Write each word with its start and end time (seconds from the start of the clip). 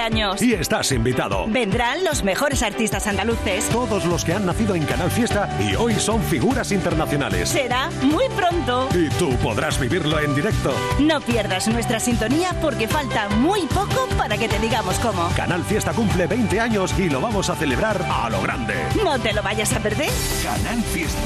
años. 0.00 0.40
Y 0.42 0.54
estás 0.54 0.92
invitado. 0.92 1.46
Vendrán 1.48 2.04
los 2.04 2.22
mejores 2.22 2.62
artistas 2.62 3.06
andaluces. 3.06 3.68
Todos 3.68 4.04
los 4.04 4.24
que 4.24 4.34
han 4.34 4.46
nacido 4.46 4.74
en 4.74 4.84
Canal 4.84 5.10
Fiesta 5.10 5.48
y 5.60 5.74
hoy 5.74 5.94
son 5.94 6.22
figuras 6.22 6.72
internacionales. 6.72 7.48
Será 7.48 7.90
muy 8.02 8.28
pronto. 8.36 8.88
Y 8.94 9.08
tú 9.18 9.30
podrás 9.36 9.78
vivirlo 9.78 10.18
en 10.20 10.34
directo. 10.34 10.74
No 11.00 11.20
pierdas 11.20 11.68
nuestra 11.68 12.00
sintonía 12.00 12.54
porque 12.60 12.88
falta 12.88 13.28
muy 13.28 13.62
poco 13.66 14.08
para 14.16 14.36
que 14.36 14.48
te 14.48 14.58
digamos 14.58 14.98
cómo. 14.98 15.28
Canal 15.36 15.64
Fiesta 15.64 15.92
cumple 15.92 16.26
20 16.26 16.60
años 16.60 16.94
y 16.98 17.08
lo 17.08 17.20
vamos 17.20 17.50
a 17.50 17.56
celebrar 17.56 18.04
a 18.10 18.30
lo 18.30 18.40
grande. 18.42 18.74
No 19.02 19.18
te 19.18 19.32
lo 19.32 19.42
vayas 19.42 19.72
a 19.72 19.80
perder. 19.80 20.10
Canal 20.42 20.82
Fiesta. 20.82 21.20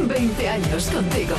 20 0.00 0.48
años 0.48 0.90
contigo. 0.90 1.36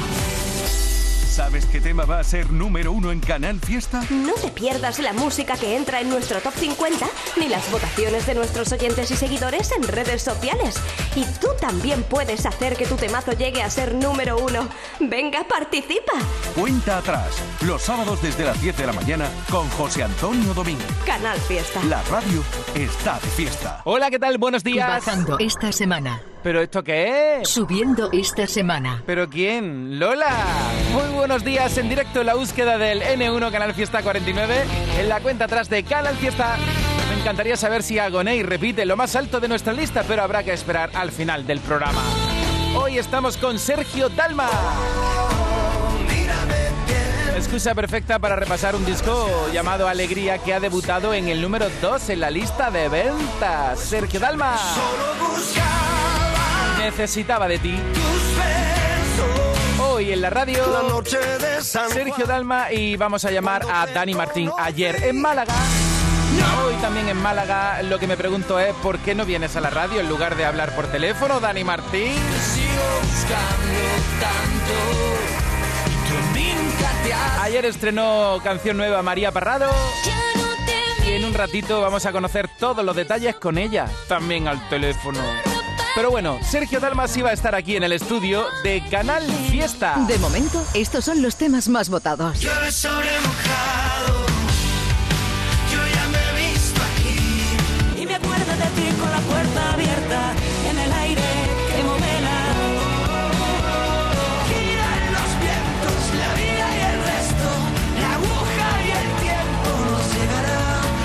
¿Sabes 1.31 1.65
qué 1.65 1.79
tema 1.79 2.03
va 2.03 2.19
a 2.19 2.25
ser 2.25 2.51
número 2.51 2.91
uno 2.91 3.09
en 3.09 3.21
Canal 3.21 3.57
Fiesta? 3.61 4.03
No 4.09 4.33
te 4.33 4.49
pierdas 4.49 4.99
la 4.99 5.13
música 5.13 5.55
que 5.55 5.77
entra 5.77 6.01
en 6.01 6.09
nuestro 6.09 6.41
top 6.41 6.53
50 6.53 7.07
ni 7.37 7.47
las 7.47 7.71
votaciones 7.71 8.25
de 8.27 8.35
nuestros 8.35 8.69
oyentes 8.73 9.09
y 9.11 9.15
seguidores 9.15 9.71
en 9.71 9.83
redes 9.83 10.23
sociales. 10.23 10.75
Y 11.15 11.23
tú 11.39 11.47
también 11.61 12.03
puedes 12.03 12.45
hacer 12.45 12.75
que 12.75 12.85
tu 12.85 12.95
temazo 12.95 13.31
llegue 13.31 13.61
a 13.61 13.69
ser 13.69 13.93
número 13.95 14.37
uno. 14.37 14.67
Venga, 14.99 15.45
participa. 15.47 16.11
Cuenta 16.55 16.97
atrás, 16.97 17.41
los 17.65 17.81
sábados 17.81 18.21
desde 18.21 18.43
las 18.43 18.59
10 18.61 18.75
de 18.75 18.87
la 18.87 18.93
mañana 18.93 19.29
con 19.49 19.69
José 19.69 20.03
Antonio 20.03 20.53
Domínguez. 20.53 20.87
Canal 21.05 21.39
Fiesta. 21.39 21.81
La 21.85 22.01
radio 22.03 22.43
está 22.75 23.19
de 23.19 23.27
fiesta. 23.27 23.81
Hola, 23.85 24.09
¿qué 24.09 24.19
tal? 24.19 24.37
Buenos 24.37 24.63
días. 24.63 25.05
Bajando 25.05 25.37
esta 25.39 25.71
semana. 25.71 26.21
¿Pero 26.43 26.59
esto 26.59 26.83
qué 26.83 27.41
es? 27.41 27.49
Subiendo 27.49 28.09
esta 28.11 28.47
semana. 28.47 29.03
¿Pero 29.05 29.29
quién? 29.29 29.99
¡Lola! 29.99 30.35
Muy 30.91 31.13
buenos 31.13 31.43
días 31.43 31.77
en 31.77 31.87
directo 31.87 32.21
en 32.21 32.25
la 32.25 32.33
búsqueda 32.33 32.79
del 32.79 33.03
N1 33.03 33.51
Canal 33.51 33.75
Fiesta 33.75 34.01
49 34.01 34.63
en 34.99 35.07
la 35.09 35.19
cuenta 35.19 35.45
atrás 35.45 35.69
de 35.69 35.83
Canal 35.83 36.15
Fiesta. 36.17 36.57
Me 37.21 37.25
encantaría 37.25 37.55
saber 37.55 37.83
si 37.83 37.99
Agoney 37.99 38.41
repite 38.41 38.83
lo 38.83 38.97
más 38.97 39.15
alto 39.15 39.39
de 39.39 39.47
nuestra 39.47 39.73
lista, 39.73 40.03
pero 40.07 40.23
habrá 40.23 40.41
que 40.41 40.53
esperar 40.53 40.89
al 40.95 41.11
final 41.11 41.45
del 41.45 41.59
programa. 41.59 42.01
Hoy 42.75 42.97
estamos 42.97 43.37
con 43.37 43.59
Sergio 43.59 44.09
Dalma. 44.09 44.49
Excusa 47.35 47.75
perfecta 47.75 48.17
para 48.17 48.35
repasar 48.35 48.75
un 48.75 48.83
disco 48.83 49.29
llamado 49.53 49.87
Alegría 49.87 50.39
que 50.39 50.51
ha 50.55 50.59
debutado 50.59 51.13
en 51.13 51.27
el 51.27 51.43
número 51.43 51.67
2 51.79 52.09
en 52.09 52.21
la 52.21 52.31
lista 52.31 52.71
de 52.71 52.89
ventas. 52.89 53.79
Sergio 53.79 54.19
Dalma. 54.19 54.57
Necesitaba 56.79 57.47
de 57.47 57.59
ti. 57.59 57.75
Hoy 59.79 60.11
en 60.11 60.21
la 60.21 60.31
radio, 60.31 61.03
Sergio 61.61 62.25
Dalma 62.25 62.71
y 62.71 62.95
vamos 62.97 63.23
a 63.25 63.29
llamar 63.29 63.61
a 63.71 63.85
Dani 63.85 64.15
Martín 64.15 64.49
ayer 64.57 65.03
en 65.03 65.21
Málaga. 65.21 65.53
Hoy 66.63 66.75
también 66.81 67.09
en 67.09 67.17
Málaga 67.17 67.81
lo 67.83 67.99
que 67.99 68.07
me 68.07 68.17
pregunto 68.17 68.59
es 68.59 68.73
¿por 68.75 68.99
qué 68.99 69.15
no 69.15 69.25
vienes 69.25 69.55
a 69.55 69.61
la 69.61 69.69
radio 69.69 69.99
en 69.99 70.09
lugar 70.09 70.35
de 70.35 70.45
hablar 70.45 70.75
por 70.75 70.87
teléfono, 70.87 71.39
Dani 71.39 71.63
Martín? 71.63 72.13
Ayer 77.41 77.65
estrenó 77.65 78.39
canción 78.43 78.77
nueva 78.77 79.01
María 79.01 79.31
Parrado. 79.31 79.69
Y 81.05 81.13
en 81.13 81.25
un 81.25 81.33
ratito 81.33 81.81
vamos 81.81 82.05
a 82.05 82.11
conocer 82.11 82.47
todos 82.59 82.85
los 82.85 82.95
detalles 82.95 83.35
con 83.35 83.57
ella, 83.57 83.87
también 84.07 84.47
al 84.47 84.69
teléfono. 84.69 85.19
Pero 85.93 86.09
bueno, 86.09 86.39
Sergio 86.41 86.79
Dalmas 86.79 87.15
iba 87.17 87.31
a 87.31 87.33
estar 87.33 87.53
aquí 87.53 87.75
en 87.75 87.83
el 87.83 87.91
estudio 87.91 88.45
de 88.63 88.81
Canal 88.89 89.23
Fiesta. 89.49 89.95
De 90.07 90.17
momento, 90.19 90.65
estos 90.73 91.03
son 91.03 91.21
los 91.21 91.35
temas 91.35 91.67
más 91.67 91.89
votados. 91.89 92.39
Yo 92.39 92.51
sobre 92.71 93.09
mojado, 93.19 94.20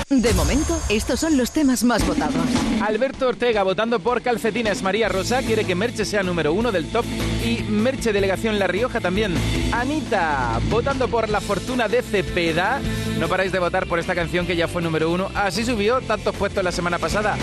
De 0.09 0.33
momento, 0.33 0.81
estos 0.87 1.19
son 1.19 1.35
los 1.35 1.51
temas 1.51 1.83
más 1.83 2.07
votados. 2.07 2.33
Alberto 2.81 3.27
Ortega 3.27 3.63
votando 3.63 3.99
por 3.99 4.21
Calcetines. 4.21 4.81
María 4.81 5.09
Rosa 5.09 5.41
quiere 5.41 5.65
que 5.65 5.75
Merche 5.75 6.05
sea 6.05 6.23
número 6.23 6.53
uno 6.53 6.71
del 6.71 6.89
top 6.89 7.03
y 7.45 7.61
Merche 7.63 8.13
Delegación 8.13 8.57
La 8.57 8.67
Rioja 8.67 9.01
también. 9.01 9.35
Anita 9.73 10.61
votando 10.69 11.09
por 11.09 11.27
La 11.27 11.41
Fortuna 11.41 11.89
de 11.89 12.01
Cepeda. 12.01 12.79
No 13.19 13.27
paráis 13.27 13.51
de 13.51 13.59
votar 13.59 13.85
por 13.85 13.99
esta 13.99 14.15
canción 14.15 14.47
que 14.47 14.55
ya 14.55 14.69
fue 14.69 14.81
número 14.81 15.11
uno. 15.11 15.29
Así 15.35 15.65
subió 15.65 15.99
tantos 15.99 16.33
puestos 16.37 16.63
la 16.63 16.71
semana 16.71 16.99
pasada. 16.99 17.35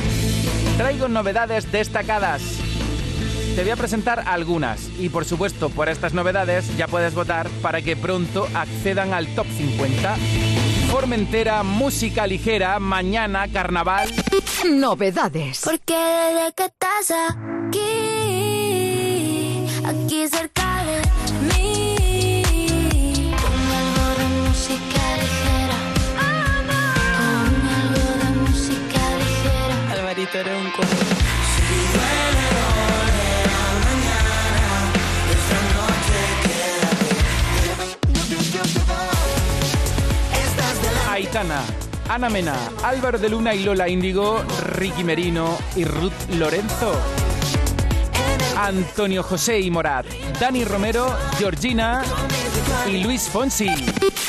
Traigo 0.78 1.06
novedades 1.06 1.70
destacadas. 1.70 2.40
Te 3.56 3.62
voy 3.62 3.72
a 3.72 3.76
presentar 3.76 4.24
algunas 4.26 4.88
y 4.98 5.10
por 5.10 5.26
supuesto 5.26 5.68
por 5.68 5.90
estas 5.90 6.14
novedades 6.14 6.74
ya 6.78 6.88
puedes 6.88 7.14
votar 7.14 7.46
para 7.60 7.82
que 7.82 7.94
pronto 7.94 8.48
accedan 8.54 9.12
al 9.12 9.28
top 9.34 9.46
50. 9.54 10.16
Formentera, 10.94 11.64
música 11.64 12.24
ligera, 12.24 12.78
mañana, 12.78 13.48
carnaval. 13.52 14.08
Novedades. 14.64 15.62
Porque 15.64 15.92
desde 15.92 16.52
que 16.54 16.66
estás 16.66 17.10
aquí, 17.10 17.80
aquí 19.84 20.28
cerca 20.28 20.84
de 20.84 21.02
mí, 21.48 23.34
con 23.42 23.72
algo 23.82 24.06
de 24.20 24.26
música 24.46 25.04
ligera, 25.18 25.78
con 27.18 27.54
algo 27.80 28.06
de 28.22 28.30
música 28.42 29.02
ligera. 29.18 29.76
Alvarito 29.94 30.38
era 30.38 30.56
un 30.56 30.70
cuadro. 30.70 31.23
Aitana, 41.14 41.62
Ana 42.08 42.28
Mena, 42.28 42.56
Álvaro 42.82 43.20
de 43.20 43.28
Luna 43.28 43.54
y 43.54 43.62
Lola 43.62 43.88
Índigo, 43.88 44.42
Ricky 44.72 45.04
Merino 45.04 45.56
y 45.76 45.84
Ruth 45.84 46.10
Lorenzo. 46.30 46.92
Antonio 48.56 49.22
José 49.22 49.60
y 49.60 49.70
Morat, 49.70 50.06
Dani 50.40 50.64
Romero, 50.64 51.16
Georgina 51.38 52.02
y 52.90 53.04
Luis 53.04 53.28
Fonsi. 53.28 53.70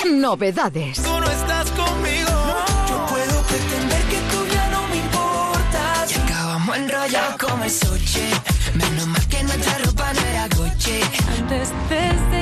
Novedades. 0.06 1.02
Tú 1.02 1.10
no 1.10 1.26
estás 1.28 1.72
conmigo. 1.72 2.30
Yo 2.88 3.06
puedo 3.08 3.42
pretender 3.42 4.02
que 4.04 4.18
tú 4.32 4.46
ya 4.54 4.70
no 4.70 4.88
me 4.90 4.98
importas. 4.98 6.12
Y 6.12 6.22
acabamos 6.22 6.78
enrollados 6.78 7.36
como 7.38 7.68
sushi. 7.68 8.30
Menos 8.76 9.08
mal 9.08 9.28
que 9.28 9.42
nuestra 9.42 9.80
ropa 9.80 10.14
no 10.14 10.22
era 10.22 10.48
Gucci. 10.50 11.00
Antes 11.40 11.72
de 11.90 12.35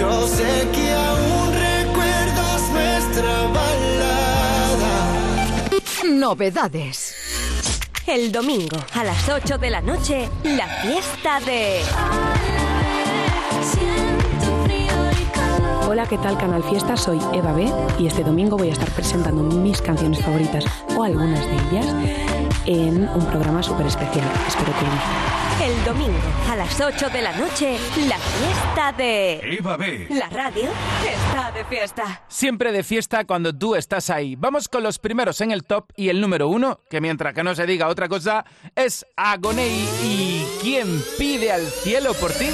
Yo 0.00 0.26
sé 0.26 0.66
que 0.72 0.92
aún 0.94 1.52
recuerdas 1.52 2.70
nuestra 2.72 3.46
balada. 3.48 4.94
Novedades. 6.10 7.14
El 8.06 8.32
domingo 8.32 8.78
a 8.94 9.04
las 9.04 9.28
8 9.28 9.58
de 9.58 9.68
la 9.68 9.82
noche, 9.82 10.30
la 10.42 10.66
fiesta 10.66 11.40
de... 11.40 11.82
Hola, 15.86 16.06
¿qué 16.06 16.16
tal 16.16 16.38
Canal 16.38 16.64
Fiesta? 16.64 16.96
Soy 16.96 17.18
Eva 17.34 17.52
B 17.52 17.70
y 17.98 18.06
este 18.06 18.24
domingo 18.24 18.56
voy 18.56 18.70
a 18.70 18.72
estar 18.72 18.88
presentando 18.92 19.42
mis 19.42 19.82
canciones 19.82 20.24
favoritas 20.24 20.64
o 20.96 21.02
algunas 21.02 21.44
de 21.44 21.56
ellas 21.68 21.94
en 22.64 23.06
un 23.06 23.26
programa 23.26 23.62
súper 23.62 23.86
especial. 23.86 24.26
Espero 24.48 24.72
que 24.72 24.82
lo 24.82 25.39
El 25.62 25.84
domingo 25.84 26.18
a 26.50 26.56
las 26.56 26.80
8 26.80 27.10
de 27.10 27.20
la 27.20 27.36
noche, 27.36 27.76
la 28.08 28.16
fiesta 28.18 28.92
de... 28.92 29.40
Eva 29.58 29.76
B. 29.76 30.06
La 30.10 30.28
radio 30.30 30.70
está 31.04 31.52
de 31.52 31.64
fiesta. 31.66 32.24
Siempre 32.28 32.72
de 32.72 32.82
fiesta 32.82 33.24
cuando 33.24 33.52
tú 33.56 33.74
estás 33.76 34.08
ahí. 34.08 34.36
Vamos 34.36 34.68
con 34.68 34.82
los 34.82 34.98
primeros 34.98 35.40
en 35.42 35.50
el 35.50 35.64
top 35.64 35.90
y 35.96 36.08
el 36.08 36.20
número 36.20 36.48
uno, 36.48 36.80
que 36.88 37.00
mientras 37.00 37.34
que 37.34 37.44
no 37.44 37.54
se 37.54 37.66
diga 37.66 37.88
otra 37.88 38.08
cosa, 38.08 38.44
es 38.74 39.04
Agonei 39.16 39.86
y 40.02 40.46
¿Quién 40.62 41.02
pide 41.18 41.52
al 41.52 41.66
cielo 41.66 42.12
por 42.14 42.32
ti? 42.32 42.48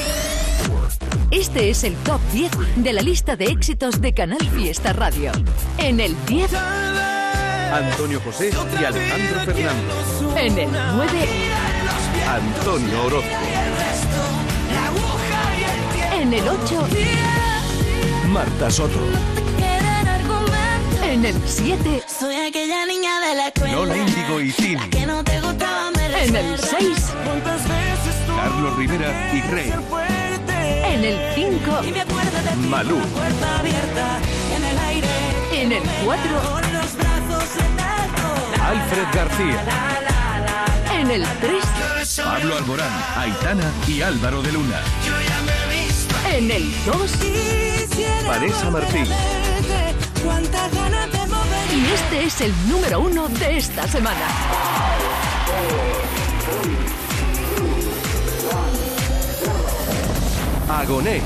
Este 1.32 1.70
es 1.70 1.82
el 1.82 1.94
top 1.96 2.20
10 2.32 2.50
de 2.76 2.92
la 2.92 3.02
lista 3.02 3.34
de 3.34 3.46
éxitos 3.46 4.00
de 4.00 4.14
Canal 4.14 4.40
Fiesta 4.50 4.92
Radio. 4.92 5.32
En 5.78 5.98
el 5.98 6.14
10, 6.26 6.54
Antonio 7.72 8.20
José 8.20 8.50
y 8.80 8.84
Alejandro 8.84 9.40
Fernández. 9.40 10.36
en 10.36 10.58
el 10.58 10.68
9, 10.70 11.28
Antonio 12.28 13.04
Orozco. 13.04 13.30
En 16.12 16.32
el 16.32 16.48
8, 16.48 16.86
Marta 18.28 18.70
Soto. 18.70 18.98
En 21.02 21.24
el 21.24 21.40
7, 21.46 22.02
soy 22.06 22.34
aquella 22.34 22.84
niña 22.86 23.20
de 23.20 23.34
la 23.36 23.52
cuenta. 23.52 23.76
Lola 23.76 23.96
Índigo 23.96 24.40
y 24.40 24.50
Cini. 24.50 24.82
En 24.92 26.36
el 26.36 26.58
6, 26.58 27.12
Carlos 28.36 28.76
Rivera 28.76 29.32
y 29.32 29.40
Rey. 29.42 29.72
En 30.84 31.04
el 31.04 31.34
5, 31.34 31.80
Malú. 32.68 32.98
En 35.52 35.72
el 35.72 35.82
4, 36.04 36.22
Alfred 38.62 39.06
García 39.14 39.64
en 40.98 41.10
el 41.10 41.24
3. 41.40 42.20
Pablo 42.24 42.56
Alborán, 42.56 42.90
Aitana 43.16 43.72
y 43.86 44.02
Álvaro 44.02 44.42
de 44.42 44.52
Luna. 44.52 44.80
En 46.32 46.50
el 46.50 46.72
2. 46.84 47.12
Vanessa 48.26 48.70
Martín. 48.70 49.06
Y 51.74 51.92
este 51.92 52.24
es 52.24 52.40
el 52.40 52.68
número 52.68 53.00
uno 53.00 53.28
de 53.28 53.56
esta 53.58 53.86
semana. 53.86 54.26
Agoné. 60.68 61.22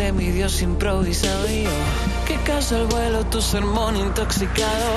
Mi 0.00 0.30
Dios 0.30 0.62
improvisado. 0.62 1.46
Y 1.50 1.64
yo 1.64 1.70
que 2.26 2.34
caso 2.36 2.78
el 2.78 2.86
vuelo 2.86 3.24
tu 3.26 3.40
sermón 3.42 3.96
intoxicado. 3.96 4.94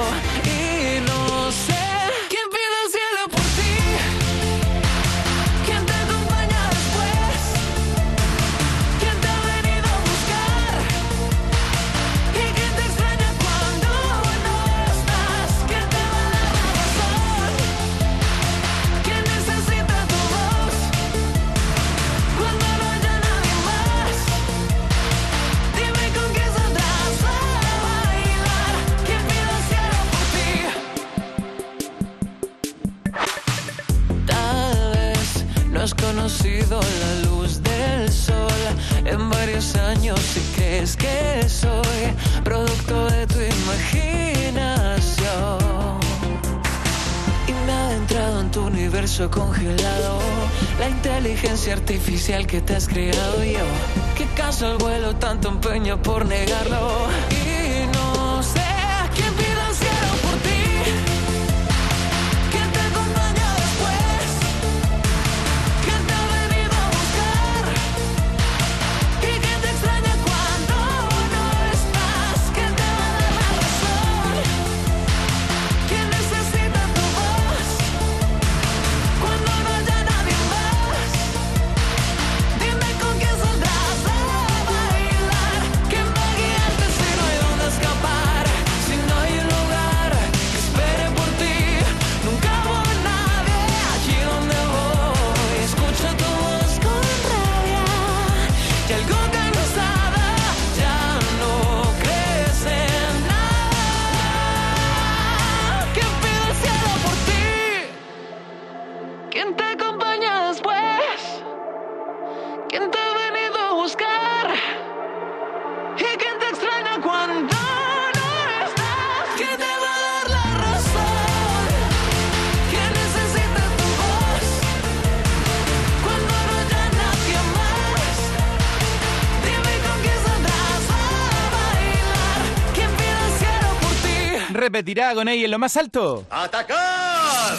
retirada 134.83 135.15
con 135.15 135.29
ahí 135.29 135.45
en 135.45 135.51
lo 135.51 135.57
más 135.57 135.77
alto. 135.77 136.25
¡Atacar! 136.29 137.55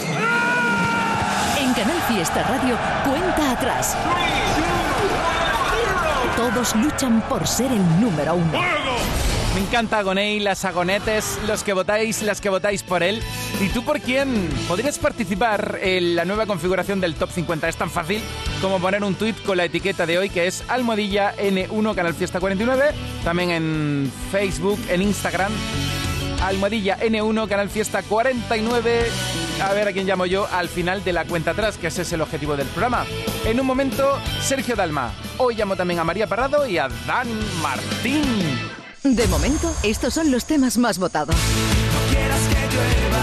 En 1.58 1.72
Canal 1.72 2.02
Fiesta 2.02 2.42
Radio, 2.42 2.76
cuenta 3.02 3.52
atrás. 3.52 3.96
Todos 6.36 6.76
luchan 6.76 7.22
por 7.22 7.46
ser 7.46 7.72
el 7.72 8.00
número 8.00 8.34
uno. 8.34 8.60
Me 9.54 9.60
encanta 9.60 10.00
Agoney, 10.00 10.38
las 10.40 10.66
agonetes, 10.66 11.38
los 11.46 11.62
que 11.62 11.72
votáis, 11.72 12.20
las 12.20 12.42
que 12.42 12.50
votáis 12.50 12.82
por 12.82 13.02
él. 13.02 13.22
¿Y 13.58 13.68
tú 13.68 13.82
por 13.84 14.00
quién? 14.00 14.50
¿Podrías 14.68 14.98
participar 14.98 15.78
en 15.80 16.16
la 16.16 16.26
nueva 16.26 16.44
configuración 16.44 17.00
del 17.00 17.14
Top 17.14 17.30
50? 17.30 17.68
Es 17.70 17.76
tan 17.76 17.88
fácil 17.88 18.20
como 18.60 18.80
poner 18.80 19.02
un 19.02 19.14
tweet 19.14 19.36
con 19.46 19.56
la 19.56 19.64
etiqueta 19.64 20.04
de 20.04 20.18
hoy 20.18 20.28
que 20.28 20.46
es 20.46 20.62
almohadilla 20.68 21.34
N1 21.36 21.94
Canal 21.94 22.12
Fiesta 22.12 22.38
49, 22.38 22.90
también 23.24 23.50
en 23.50 24.12
Facebook, 24.30 24.78
en 24.90 25.00
Instagram 25.00 25.52
almohadilla 26.46 26.98
N1, 26.98 27.48
Canal 27.48 27.70
Fiesta 27.70 28.02
49. 28.02 29.06
A 29.62 29.72
ver 29.72 29.88
a 29.88 29.92
quién 29.92 30.06
llamo 30.06 30.26
yo 30.26 30.46
al 30.50 30.68
final 30.68 31.04
de 31.04 31.12
la 31.12 31.24
cuenta 31.24 31.52
atrás, 31.52 31.76
que 31.78 31.88
ese 31.88 32.02
es 32.02 32.12
el 32.12 32.20
objetivo 32.20 32.56
del 32.56 32.66
programa. 32.68 33.06
En 33.44 33.60
un 33.60 33.66
momento, 33.66 34.18
Sergio 34.42 34.76
Dalma. 34.76 35.12
Hoy 35.38 35.54
llamo 35.54 35.76
también 35.76 36.00
a 36.00 36.04
María 36.04 36.26
Parrado 36.26 36.66
y 36.66 36.78
a 36.78 36.88
Dan 37.06 37.28
Martín. 37.62 38.22
De 39.02 39.26
momento, 39.28 39.70
estos 39.82 40.14
son 40.14 40.30
los 40.30 40.46
temas 40.46 40.78
más 40.78 40.98
votados. 40.98 41.36
No 41.36 42.10
quieras 42.10 42.40
que 42.48 42.74
llueva. 42.74 43.13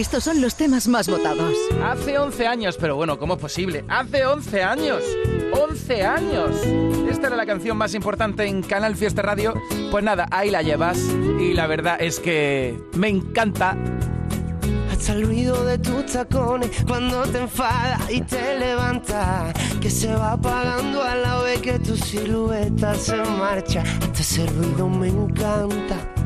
Estos 0.00 0.24
son 0.24 0.42
los 0.42 0.56
temas 0.56 0.88
más 0.88 1.08
votados. 1.08 1.56
Hace 1.82 2.18
11 2.18 2.46
años, 2.46 2.76
pero 2.78 2.96
bueno, 2.96 3.18
¿cómo 3.18 3.34
es 3.34 3.40
posible? 3.40 3.84
Hace 3.88 4.26
11 4.26 4.62
años. 4.62 5.02
11 5.52 6.04
años. 6.04 6.50
Esta 7.08 7.28
era 7.28 7.36
la 7.36 7.46
canción 7.46 7.78
más 7.78 7.94
importante 7.94 8.44
en 8.44 8.62
Canal 8.62 8.94
Fiesta 8.94 9.22
Radio. 9.22 9.54
Pues 9.90 10.04
nada, 10.04 10.26
ahí 10.30 10.50
la 10.50 10.60
llevas. 10.60 10.98
Y 11.40 11.54
la 11.54 11.66
verdad 11.66 11.96
es 11.98 12.20
que 12.20 12.78
me 12.94 13.08
encanta. 13.08 13.76
Hasta 14.90 15.14
el 15.14 15.26
ruido 15.26 15.64
de 15.64 15.78
tus 15.78 16.06
tacones 16.06 16.70
cuando 16.86 17.22
te 17.22 17.38
enfadas 17.38 18.10
y 18.10 18.20
te 18.20 18.58
levantas. 18.58 19.54
Que 19.80 19.88
se 19.88 20.14
va 20.14 20.32
apagando 20.32 21.02
a 21.02 21.14
la 21.14 21.40
vez 21.40 21.60
que 21.62 21.78
tu 21.78 21.96
silueta 21.96 22.94
se 22.94 23.16
marcha. 23.16 23.82
Hasta 23.82 24.20
ese 24.20 24.46
ruido 24.46 24.88
me 24.88 25.08
encanta. 25.08 26.25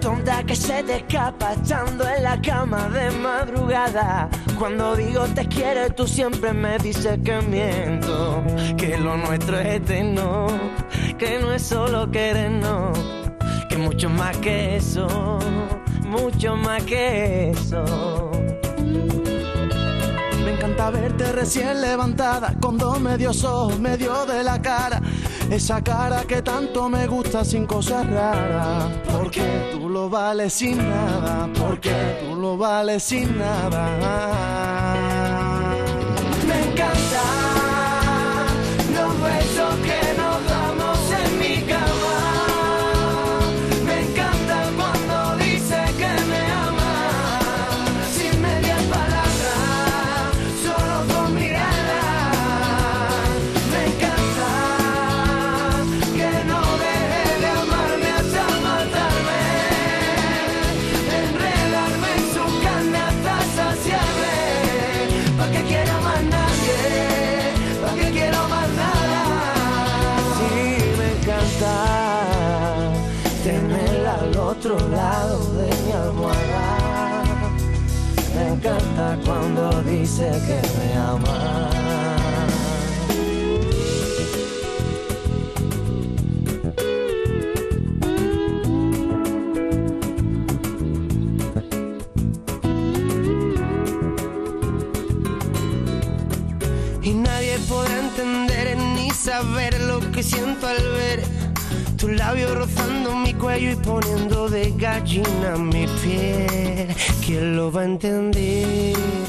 Tonta 0.00 0.42
que 0.44 0.56
se 0.56 0.82
te 0.82 0.96
escapa 0.96 1.52
estando 1.52 2.08
en 2.08 2.22
la 2.22 2.40
cama 2.40 2.88
de 2.88 3.10
madrugada. 3.10 4.30
Cuando 4.58 4.96
digo 4.96 5.24
te 5.34 5.46
quiero, 5.46 5.92
tú 5.94 6.06
siempre 6.06 6.54
me 6.54 6.78
dices 6.78 7.18
que 7.22 7.40
miento. 7.42 8.42
Que 8.78 8.96
lo 8.96 9.18
nuestro 9.18 9.58
es 9.58 9.76
eterno. 9.76 10.46
Que 11.18 11.38
no 11.38 11.52
es 11.52 11.62
solo 11.62 12.10
querernos. 12.10 12.98
Que 13.68 13.76
mucho 13.76 14.08
más 14.08 14.36
que 14.38 14.76
eso. 14.76 15.38
Mucho 16.06 16.56
más 16.56 16.82
que 16.84 17.50
eso. 17.50 18.30
Me 20.44 20.52
encanta 20.52 20.90
verte 20.90 21.30
recién 21.32 21.80
levantada, 21.80 22.54
con 22.60 22.78
dos 22.78 22.98
medios 23.00 23.44
ojos, 23.44 23.78
medio 23.78 24.24
de 24.24 24.42
la 24.42 24.60
cara. 24.62 25.02
Esa 25.50 25.82
cara 25.82 26.22
que 26.28 26.42
tanto 26.42 26.88
me 26.88 27.08
gusta 27.08 27.44
sin 27.44 27.66
cosas 27.66 28.08
raras. 28.08 28.84
Porque 29.10 29.42
tú 29.72 29.88
lo 29.88 30.08
vales 30.08 30.52
sin 30.52 30.78
nada, 30.78 31.48
porque 31.58 31.92
tú 32.20 32.36
lo 32.36 32.56
vales 32.56 33.02
sin 33.02 33.36
nada. 33.36 34.94
Me 36.46 36.70
encanta 36.70 37.09
cuando 79.30 79.82
dice 79.82 80.28
que 80.46 80.58
me 80.76 80.88
ama. 80.96 81.70
Y 97.02 97.10
nadie 97.14 97.56
podrá 97.68 98.00
entender 98.00 98.76
ni 98.76 99.10
saber 99.10 99.80
lo 99.82 100.00
que 100.10 100.24
siento 100.24 100.66
al 100.66 100.82
ver 100.98 101.22
tus 101.96 102.10
labios 102.10 102.52
rozando 102.54 103.14
mi 103.14 103.34
cuello 103.34 103.72
y 103.72 103.76
poniendo 103.76 104.48
de 104.48 104.72
gallina 104.76 105.56
mi 105.56 105.86
piel. 106.02 106.88
¿Quién 107.24 107.56
lo 107.56 107.70
va 107.70 107.82
a 107.82 107.84
entender? 107.84 109.19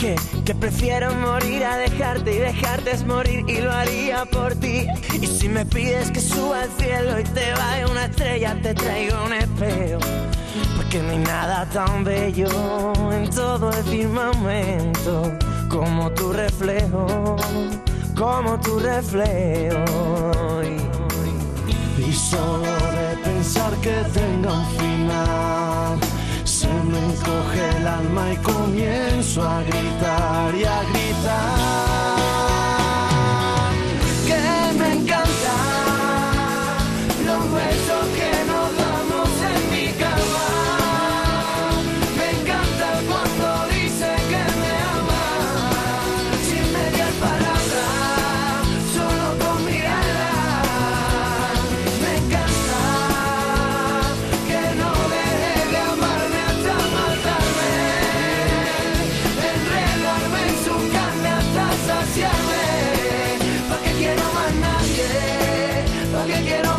Que, 0.00 0.16
prefiero 0.54 1.14
morir 1.14 1.62
a 1.62 1.76
dejarte 1.76 2.34
y 2.34 2.38
dejarte 2.38 2.92
es 2.92 3.04
morir 3.04 3.44
y 3.46 3.60
lo 3.60 3.70
haría 3.70 4.24
por 4.24 4.54
ti. 4.54 4.86
Y 5.20 5.26
si 5.26 5.46
me 5.46 5.66
pides 5.66 6.10
que 6.10 6.22
suba 6.22 6.62
al 6.62 6.70
cielo 6.78 7.20
y 7.20 7.24
te 7.24 7.52
vaya 7.52 7.86
una 7.86 8.06
estrella, 8.06 8.58
te 8.62 8.72
traigo 8.72 9.22
un 9.26 9.34
espejo. 9.34 10.00
Porque 10.74 11.02
no 11.02 11.10
hay 11.10 11.18
nada 11.18 11.66
tan 11.66 12.02
bello 12.02 12.48
en 13.12 13.28
todo 13.28 13.70
el 13.70 13.84
firmamento 13.84 15.36
como 15.68 16.10
tu 16.12 16.32
reflejo, 16.32 17.36
como 18.16 18.58
tu 18.58 18.78
reflejo. 18.78 19.84
Y, 20.64 22.00
Y 22.08 22.12
solo 22.14 22.62
de 22.62 23.16
pensar 23.22 23.74
que 23.82 24.02
tenga 24.14 24.50
un 24.50 24.66
final, 24.78 26.09
encoge 27.04 27.76
el 27.76 27.86
alma 27.86 28.32
y 28.32 28.36
comienzo 28.36 29.42
a 29.42 29.62
gritar 29.62 30.54
y 30.54 30.64
a 30.64 30.82
gritar. 30.92 31.99
¿Para 66.30 66.42
qué 66.42 66.48
quiero 66.48 66.69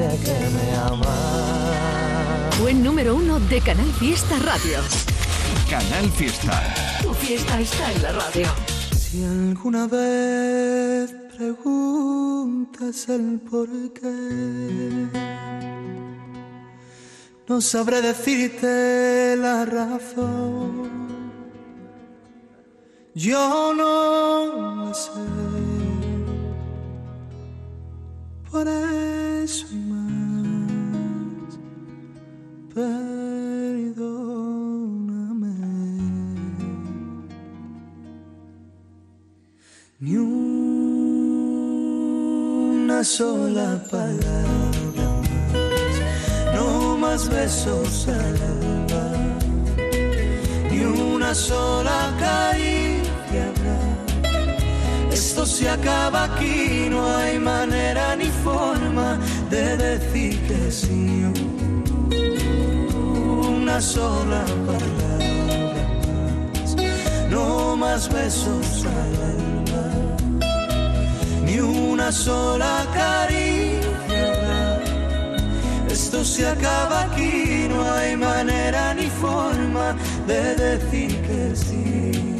dice 0.00 0.18
que 0.24 0.50
me 0.50 0.76
ama. 0.76 2.50
Buen 2.60 2.82
número 2.82 3.16
uno 3.16 3.40
de 3.40 3.60
Canal 3.60 3.90
Fiesta 3.92 4.38
Radio. 4.38 4.78
Canal 5.68 6.10
Fiesta. 6.10 6.74
Tu 7.02 7.12
fiesta 7.14 7.60
está 7.60 7.92
en 7.92 8.02
la 8.02 8.12
radio. 8.12 8.46
Si 8.96 9.24
alguna 9.24 9.86
vez 9.86 11.12
preguntas 11.36 13.08
el 13.08 13.40
por 13.40 13.68
qué, 13.92 15.08
no 17.48 17.60
sabré 17.60 18.02
decirte 18.02 19.36
la 19.36 19.64
razón. 19.64 20.90
Yo 23.14 23.74
no 23.74 24.86
la 24.86 24.94
sé 24.94 25.49
por 28.50 28.66
eso 28.68 29.66
y 29.70 29.76
más. 29.76 31.58
Perdóname. 32.74 34.00
Ni 40.00 40.16
una 40.16 40.30
sola 43.04 43.82
palabra 43.90 45.06
más, 45.52 45.96
no 46.54 46.96
más 46.96 47.28
besos 47.28 48.08
al 48.08 48.36
alma, 48.52 49.04
ni 50.70 50.80
una 50.84 51.34
sola 51.34 52.16
cara 52.18 52.49
esto 55.40 55.56
se 55.56 55.70
acaba 55.70 56.24
aquí, 56.24 56.88
no 56.90 57.06
hay 57.16 57.38
manera 57.38 58.14
ni 58.14 58.26
forma 58.44 59.18
de 59.48 59.74
decir 59.78 60.38
que 60.46 60.70
sí. 60.70 61.24
Una 63.48 63.80
sola 63.80 64.44
palabra 64.66 65.16
no 67.30 67.74
más 67.74 68.12
besos 68.12 68.84
al 68.84 69.14
alba, 69.32 69.86
ni 71.46 71.58
una 71.58 72.12
sola 72.12 72.86
caricia. 72.92 74.28
Esto 75.88 76.22
se 76.22 76.46
acaba 76.48 77.04
aquí, 77.04 77.66
no 77.70 77.90
hay 77.90 78.14
manera 78.14 78.92
ni 78.92 79.08
forma 79.08 79.96
de 80.26 80.54
decir 80.54 81.18
que 81.22 81.56
sí. 81.56 82.39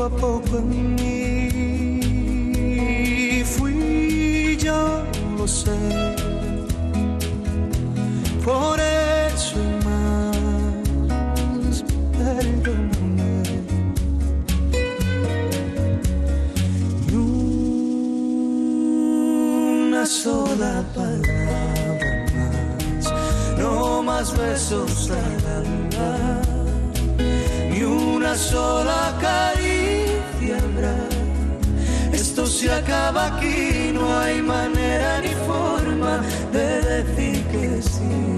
poco 0.00 0.04
a 0.04 0.10
poco 0.10 0.58
en 0.58 0.94
mí. 0.94 1.18
Fui 3.44 4.56
yo, 4.56 5.02
lo 5.36 5.46
sé. 5.46 5.78
Por 8.44 8.80
eso 8.80 9.56
y 9.58 9.84
más, 9.84 10.36
perdóname. 12.16 13.42
Ni 17.06 17.14
una 19.84 20.06
sola 20.06 20.84
palabra 20.94 22.12
más, 22.34 23.04
no 23.58 24.02
más 24.02 24.26
besos 24.36 25.10
alba, 25.10 25.56
ni 27.70 27.80
una 27.82 28.34
sola 28.36 29.18
caricia 29.20 29.69
se 32.60 32.70
acaba 32.70 33.26
aquí, 33.28 33.90
no 33.94 34.18
hay 34.18 34.42
manera 34.42 35.22
ni 35.22 35.34
forma 35.48 36.20
de 36.52 36.82
decir 36.92 37.42
que 37.52 37.80
sí. 37.80 38.36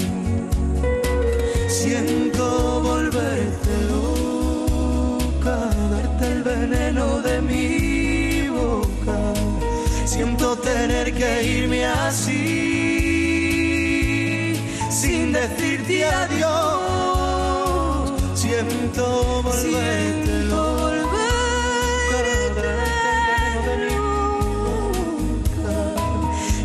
Siento 1.69 2.45
volverte 2.83 3.75
loca, 3.91 5.57
darte 5.91 6.25
el 6.35 6.43
veneno 6.45 7.07
de 7.23 7.43
mi 7.43 8.49
boca. 8.49 9.19
Siento 10.05 10.57
tener 10.57 11.13
que 11.13 11.43
irme 11.43 11.85
así, 11.87 12.33
sin 14.89 15.33
decirte 15.33 16.05
adiós. 16.05 16.53
Siento 18.37 19.43
volverte 19.43 20.22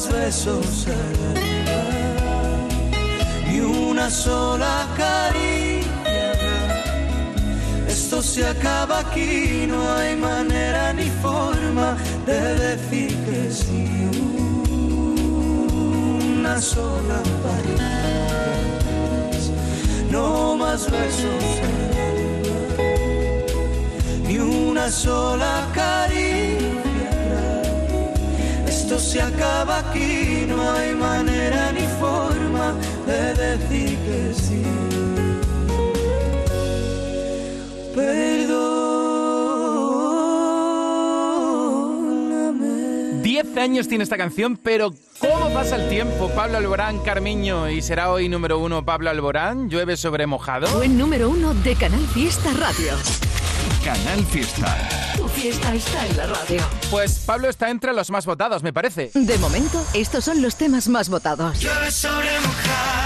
Más 0.00 0.12
besos 0.12 0.86
al 0.86 0.94
alba, 1.30 2.30
ni 3.46 3.60
una 3.60 4.08
sola 4.08 4.86
caricia. 4.96 6.32
Esto 7.86 8.22
se 8.22 8.46
acaba 8.46 9.00
aquí, 9.00 9.66
no 9.68 9.92
hay 9.92 10.16
manera 10.16 10.94
ni 10.94 11.10
forma 11.22 11.98
de 12.24 12.40
decir 12.66 13.14
que 13.26 13.50
sí. 13.50 13.88
Una 16.38 16.60
sola 16.60 17.22
palabra 17.42 18.56
no 20.10 20.56
más 20.56 20.90
besos 20.90 21.44
ni 24.26 24.38
una 24.38 24.90
sola 24.90 25.68
caricia. 25.74 26.89
Esto 28.90 29.02
se 29.04 29.22
acaba 29.22 29.78
aquí, 29.78 30.46
no 30.48 30.72
hay 30.72 30.96
manera 30.96 31.70
ni 31.70 31.86
forma 32.00 32.74
de 33.06 33.34
decir 33.34 33.96
que 33.98 34.34
sí. 34.34 34.64
Perdóname. 37.94 38.50
10 43.22 43.56
años 43.58 43.86
tiene 43.86 44.02
esta 44.02 44.16
canción, 44.16 44.56
pero 44.56 44.92
¿cómo 45.20 45.50
pasa 45.54 45.76
el 45.76 45.88
tiempo? 45.88 46.28
Pablo 46.34 46.58
Alborán, 46.58 46.98
Carmiño, 47.04 47.70
y 47.70 47.82
será 47.82 48.10
hoy 48.10 48.28
número 48.28 48.58
uno 48.58 48.84
Pablo 48.84 49.10
Alborán, 49.10 49.70
llueve 49.70 49.96
sobre 49.96 50.26
mojado. 50.26 50.66
Buen 50.74 50.98
número 50.98 51.30
uno 51.30 51.54
de 51.54 51.76
Canal 51.76 52.04
Fiesta 52.08 52.52
Radio. 52.54 52.94
Canal 53.84 54.24
Fiesta. 54.24 54.99
Fiesta 55.34 55.74
está 55.74 56.06
en 56.06 56.16
la 56.16 56.26
radio. 56.26 56.60
Pues 56.90 57.20
Pablo 57.20 57.48
está 57.48 57.70
entre 57.70 57.92
los 57.92 58.10
más 58.10 58.26
votados, 58.26 58.62
me 58.62 58.72
parece. 58.72 59.10
De 59.14 59.38
momento, 59.38 59.84
estos 59.94 60.24
son 60.24 60.42
los 60.42 60.56
temas 60.56 60.88
más 60.88 61.08
votados. 61.08 61.58
Sobre 61.58 62.40
mojado. 62.40 62.99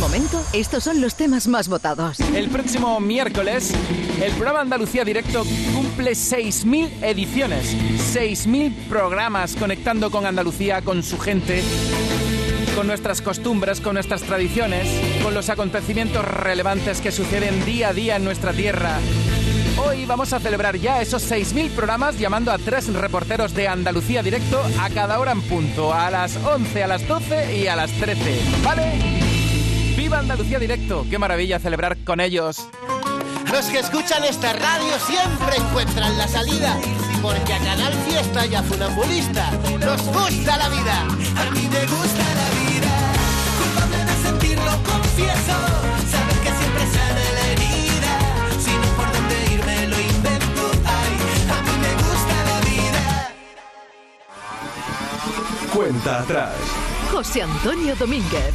Momento, 0.00 0.42
estos 0.54 0.82
son 0.82 1.00
los 1.00 1.14
temas 1.14 1.46
más 1.46 1.68
votados. 1.68 2.18
El 2.20 2.48
próximo 2.48 2.98
miércoles, 3.00 3.72
el 4.20 4.32
programa 4.32 4.62
Andalucía 4.62 5.04
Directo 5.04 5.44
cumple 5.74 6.12
6.000 6.12 7.02
ediciones, 7.02 7.76
6.000 8.14 8.88
programas 8.88 9.54
conectando 9.56 10.10
con 10.10 10.24
Andalucía, 10.24 10.82
con 10.82 11.02
su 11.02 11.18
gente, 11.18 11.62
con 12.74 12.86
nuestras 12.86 13.20
costumbres, 13.20 13.80
con 13.80 13.94
nuestras 13.94 14.22
tradiciones, 14.22 14.88
con 15.22 15.34
los 15.34 15.50
acontecimientos 15.50 16.24
relevantes 16.24 17.00
que 17.00 17.12
suceden 17.12 17.64
día 17.66 17.90
a 17.90 17.92
día 17.92 18.16
en 18.16 18.24
nuestra 18.24 18.52
tierra. 18.52 18.98
Hoy 19.86 20.06
vamos 20.06 20.32
a 20.32 20.40
celebrar 20.40 20.76
ya 20.76 21.02
esos 21.02 21.30
6.000 21.30 21.70
programas 21.70 22.18
llamando 22.18 22.52
a 22.52 22.58
tres 22.58 22.92
reporteros 22.92 23.54
de 23.54 23.68
Andalucía 23.68 24.22
Directo 24.22 24.60
a 24.80 24.88
cada 24.90 25.20
hora 25.20 25.32
en 25.32 25.42
punto, 25.42 25.92
a 25.92 26.10
las 26.10 26.36
11, 26.36 26.82
a 26.82 26.86
las 26.86 27.06
12 27.06 27.58
y 27.58 27.66
a 27.66 27.76
las 27.76 27.90
13. 27.92 28.40
¿Vale? 28.64 29.19
Viva 30.10 30.18
Andalucía 30.18 30.58
Directo. 30.58 31.06
Qué 31.08 31.20
maravilla 31.20 31.60
celebrar 31.60 31.96
con 31.98 32.18
ellos. 32.18 32.66
Los 33.52 33.66
que 33.66 33.78
escuchan 33.78 34.24
esta 34.24 34.52
radio 34.54 34.98
siempre 35.06 35.54
encuentran 35.56 36.18
la 36.18 36.26
salida, 36.26 36.76
porque 37.22 37.54
a 37.54 37.58
Canal 37.58 37.92
Fiesta 38.08 38.44
y 38.44 38.56
a 38.56 38.62
Funambulista 38.64 39.52
nos 39.78 40.02
gusta 40.06 40.56
la 40.56 40.68
vida. 40.68 41.02
A 41.36 41.50
mí 41.52 41.68
me 41.70 41.86
gusta 41.86 42.24
la 42.40 42.50
vida, 42.58 42.90
culpable 43.56 43.98
de 44.04 44.14
sentirlo, 44.24 44.72
confieso. 44.82 45.54
Saber 46.10 46.38
que 46.42 46.50
siempre 46.58 46.86
sana 46.90 47.24
la 47.32 47.46
herida, 47.52 48.12
si 48.58 48.72
no 48.72 48.88
por 48.96 49.12
dónde 49.12 49.36
irme 49.54 49.86
lo 49.86 50.00
invento. 50.00 50.72
Ay, 50.86 51.14
a 51.52 51.62
mí 51.62 51.74
me 51.82 51.92
gusta 52.02 52.34
la 52.50 52.58
vida. 52.68 53.02
Cuenta 55.72 56.18
atrás. 56.22 56.56
José 57.12 57.42
Antonio 57.42 57.94
Domínguez. 57.94 58.54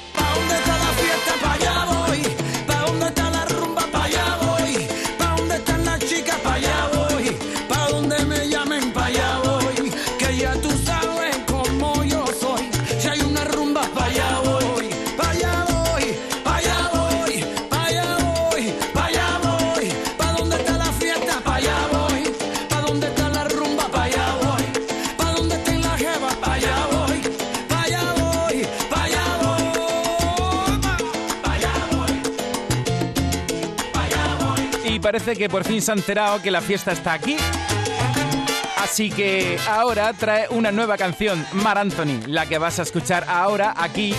parece 35.23 35.39
que 35.39 35.49
por 35.49 35.63
fin 35.63 35.81
se 35.83 35.91
ha 35.91 35.95
enterado 35.95 36.41
que 36.41 36.49
la 36.49 36.61
fiesta 36.61 36.91
está 36.91 37.13
aquí. 37.13 37.37
Así 38.77 39.11
que 39.11 39.57
ahora 39.69 40.13
trae 40.13 40.47
una 40.49 40.71
nueva 40.71 40.97
canción, 40.97 41.45
Mar 41.53 41.77
Anthony, 41.77 42.25
la 42.25 42.47
que 42.47 42.57
vas 42.57 42.79
a 42.79 42.81
escuchar 42.81 43.25
ahora 43.27 43.75
aquí 43.77 44.15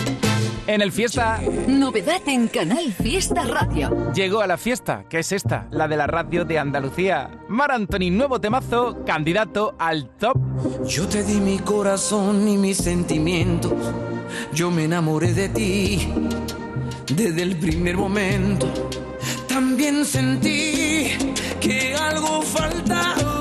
en 0.68 0.80
el 0.80 0.92
Fiesta. 0.92 1.40
Novedad 1.66 2.22
en 2.26 2.46
Canal 2.46 2.92
Fiesta 2.92 3.42
Radio. 3.42 4.12
Llegó 4.12 4.42
a 4.42 4.46
la 4.46 4.56
fiesta, 4.56 5.04
que 5.08 5.18
es 5.18 5.32
esta, 5.32 5.66
la 5.72 5.88
de 5.88 5.96
la 5.96 6.06
radio 6.06 6.44
de 6.44 6.60
Andalucía. 6.60 7.30
Mar 7.48 7.72
Anthony, 7.72 8.12
nuevo 8.12 8.40
temazo, 8.40 9.04
candidato 9.04 9.74
al 9.80 10.08
top. 10.08 10.36
Yo 10.86 11.08
te 11.08 11.24
di 11.24 11.40
mi 11.40 11.58
corazón 11.58 12.46
y 12.46 12.56
mis 12.58 12.76
sentimientos. 12.76 13.72
Yo 14.52 14.70
me 14.70 14.84
enamoré 14.84 15.32
de 15.32 15.48
ti 15.48 16.08
desde 17.08 17.42
el 17.42 17.56
primer 17.56 17.96
momento 17.96 18.68
también 19.52 20.06
sentí 20.06 21.10
que 21.60 21.94
algo 21.94 22.40
faltaba. 22.40 23.32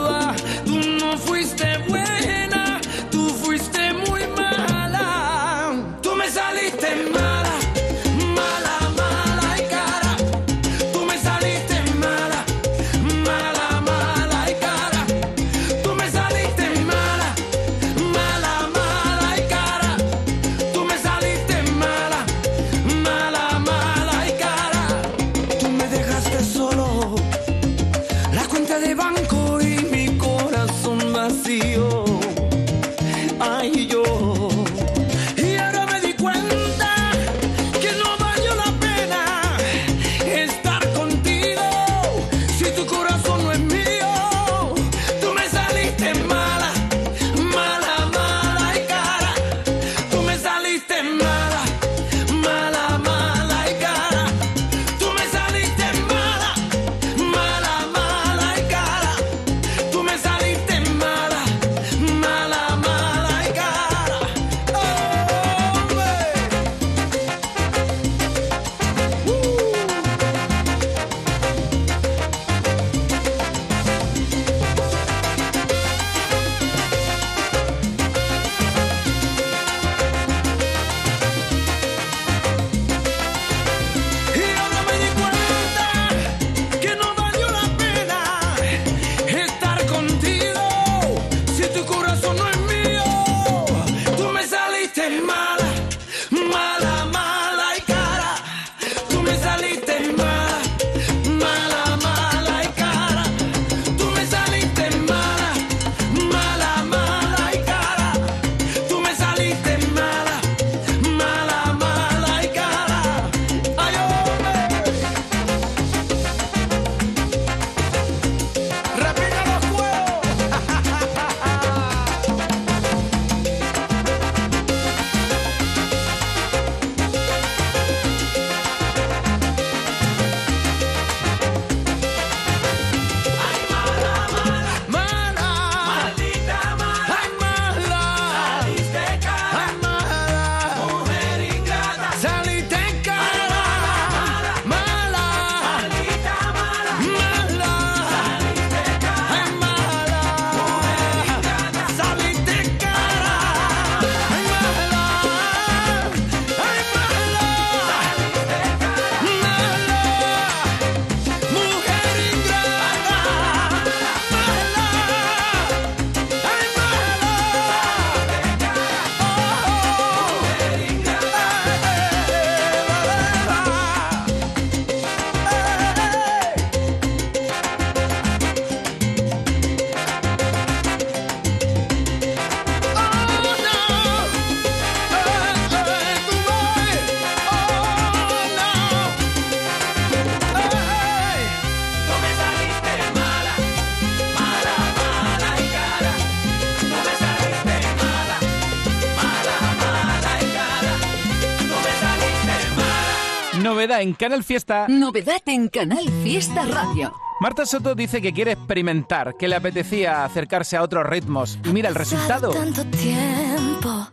En 204.02 204.14
Canal 204.14 204.44
Fiesta. 204.44 204.88
Novedad 204.90 205.44
en 205.46 205.70
Canal 205.70 206.10
Fiesta 206.24 206.66
Radio. 206.66 207.14
Marta 207.40 207.68
Soto 207.68 207.94
dice 207.94 208.20
que 208.20 208.34
quiere 208.34 208.54
experimentar, 208.54 209.36
que 209.38 209.48
le 209.48 209.56
apetecía 209.56 210.26
acercarse 210.26 210.76
a 210.76 210.82
otros 210.82 211.06
ritmos. 211.06 211.60
Y 211.64 211.70
mira 211.70 211.88
el 211.88 211.94
resultado. 211.94 212.50
Tanto 212.50 212.84
tiempo 212.86 214.08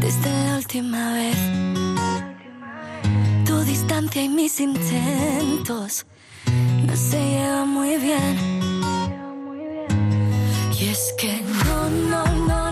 desde 0.00 0.46
la 0.46 0.56
última 0.56 1.12
vez. 1.12 1.36
Tu 3.46 3.60
distancia 3.60 4.20
y 4.20 4.28
mis 4.28 4.58
intentos 4.58 6.04
no 6.84 6.96
se 6.96 7.24
llevan 7.24 7.68
muy 7.68 7.96
bien. 7.98 8.36
Y 10.76 10.88
es 10.88 11.14
que 11.16 11.40
no, 11.66 11.88
no, 11.88 12.24
no. 12.48 12.67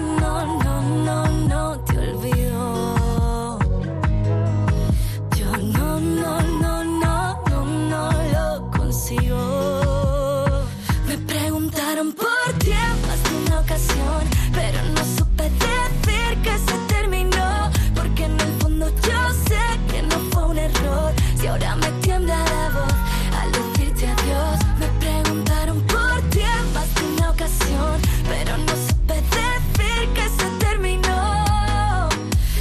Ahora 21.57 21.77
me 21.77 21.91
tiembla 22.03 22.37
la 22.37 22.69
voz 22.71 22.95
al 23.41 23.53
decirte 23.53 24.07
adiós, 24.07 24.59
me 24.79 24.87
preguntaron 25.01 25.81
por 25.83 26.21
ti 26.31 26.41
en 26.41 26.73
más 26.75 26.95
de 26.95 27.05
una 27.17 27.31
ocasión, 27.31 28.01
pero 28.29 28.57
no 28.59 28.73
supe 28.87 29.15
decir 29.15 30.09
que 30.15 30.29
se 30.39 30.49
terminó. 30.59 32.09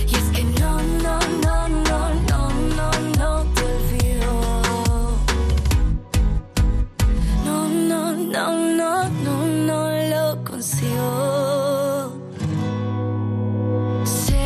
Y 0.08 0.16
es 0.16 0.24
que 0.36 0.44
no, 0.62 0.82
no, 1.04 1.20
no, 1.44 1.68
no, 1.68 2.00
no, 2.30 2.50
no, 2.78 2.92
no 3.20 3.44
te 3.54 3.62
olvido. 3.64 4.32
No, 7.44 7.68
no, 7.68 8.14
no, 8.14 8.44
no, 8.80 9.10
no, 9.10 9.46
no 9.46 9.80
lo 10.14 10.44
consigo. 10.46 12.14
Sé 14.06 14.46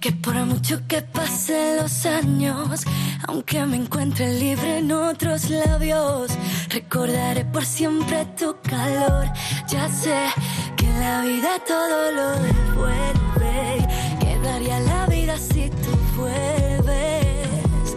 que 0.00 0.10
por 0.12 0.34
mucho 0.46 0.80
que 0.88 1.02
pasen 1.02 1.76
los 1.76 2.06
años, 2.06 2.84
aunque 3.28 3.64
me 3.66 3.76
encuentre 3.76 4.32
libre 4.34 4.78
en 4.78 4.92
otros 4.92 5.50
labios, 5.50 6.30
recordaré 6.70 7.44
por 7.44 7.64
siempre 7.64 8.24
tu 8.38 8.56
calor. 8.62 9.26
Ya 9.68 9.88
sé 9.88 10.28
que 10.76 10.86
la 11.00 11.22
vida 11.22 11.58
todo 11.66 12.12
lo 12.12 12.30
devuelve, 12.42 13.86
que 14.20 14.38
daría 14.42 14.80
la 14.80 15.06
vida 15.06 15.36
si 15.38 15.70
tú 15.70 15.92
vuelves. 16.16 17.96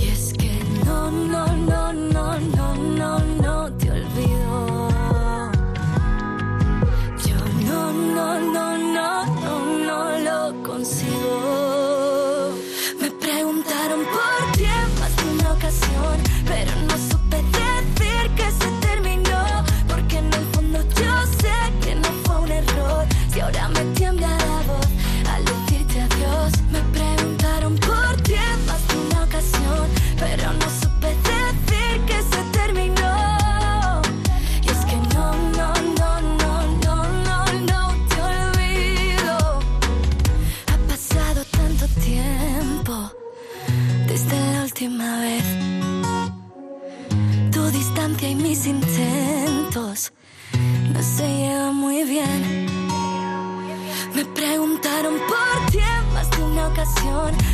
Y 0.00 0.08
es 0.08 0.32
que 0.34 0.60
no, 0.84 1.10
no, 1.10 1.46
no, 1.56 1.92
no, 1.92 2.38
no, 2.40 2.51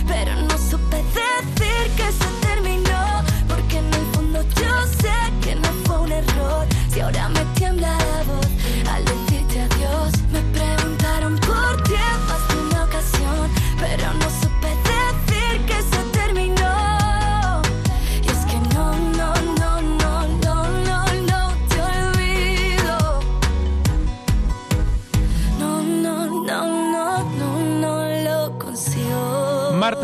pero 0.07 0.35
no 0.35 0.57
supe 0.59 0.97
decir 0.97 1.91
que 1.97 2.13
se 2.13 2.47
terminó. 2.47 3.23
Porque 3.47 3.79
en 3.79 3.93
el 3.93 4.07
fondo 4.15 4.43
yo 4.43 4.87
sé 4.87 5.13
que 5.43 5.55
no 5.55 5.69
fue 5.85 6.01
un 6.01 6.13
error. 6.13 6.67
Si 6.91 7.01
ahora 7.01 7.29
me 7.29 7.38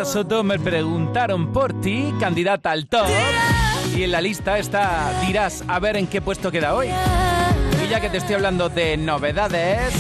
Soto, 0.04 0.44
me 0.44 0.58
preguntaron 0.58 1.50
por 1.52 1.80
ti, 1.80 2.12
candidata 2.20 2.70
al 2.70 2.86
top. 2.86 3.06
Y 3.96 4.02
en 4.02 4.12
la 4.12 4.20
lista 4.20 4.58
está, 4.58 5.12
dirás, 5.26 5.64
a 5.66 5.78
ver 5.78 5.96
en 5.96 6.06
qué 6.06 6.20
puesto 6.20 6.52
queda 6.52 6.74
hoy. 6.74 6.88
Y 7.82 7.88
ya 7.88 8.00
que 8.00 8.10
te 8.10 8.18
estoy 8.18 8.34
hablando 8.34 8.68
de 8.68 8.96
novedades, 8.96 9.94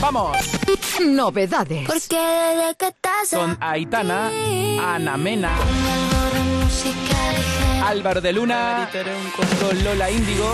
vamos 0.00 0.36
Novedades. 1.00 1.86
Porque 1.86 2.16
desde 2.16 2.74
que 2.76 2.88
estás 2.88 3.30
con 3.30 3.56
Aitana, 3.60 4.30
Ana 4.82 5.16
Mena, 5.16 5.52
Álvaro 7.84 8.20
de 8.20 8.32
Luna, 8.32 8.88
con 9.60 9.84
Lola 9.84 10.10
Índigo, 10.10 10.52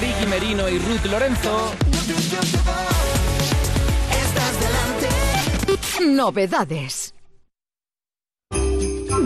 Ricky 0.00 0.26
Merino 0.26 0.68
y 0.68 0.78
Ruth 0.78 1.04
Lorenzo. 1.10 1.72
Novedades. 6.00 7.03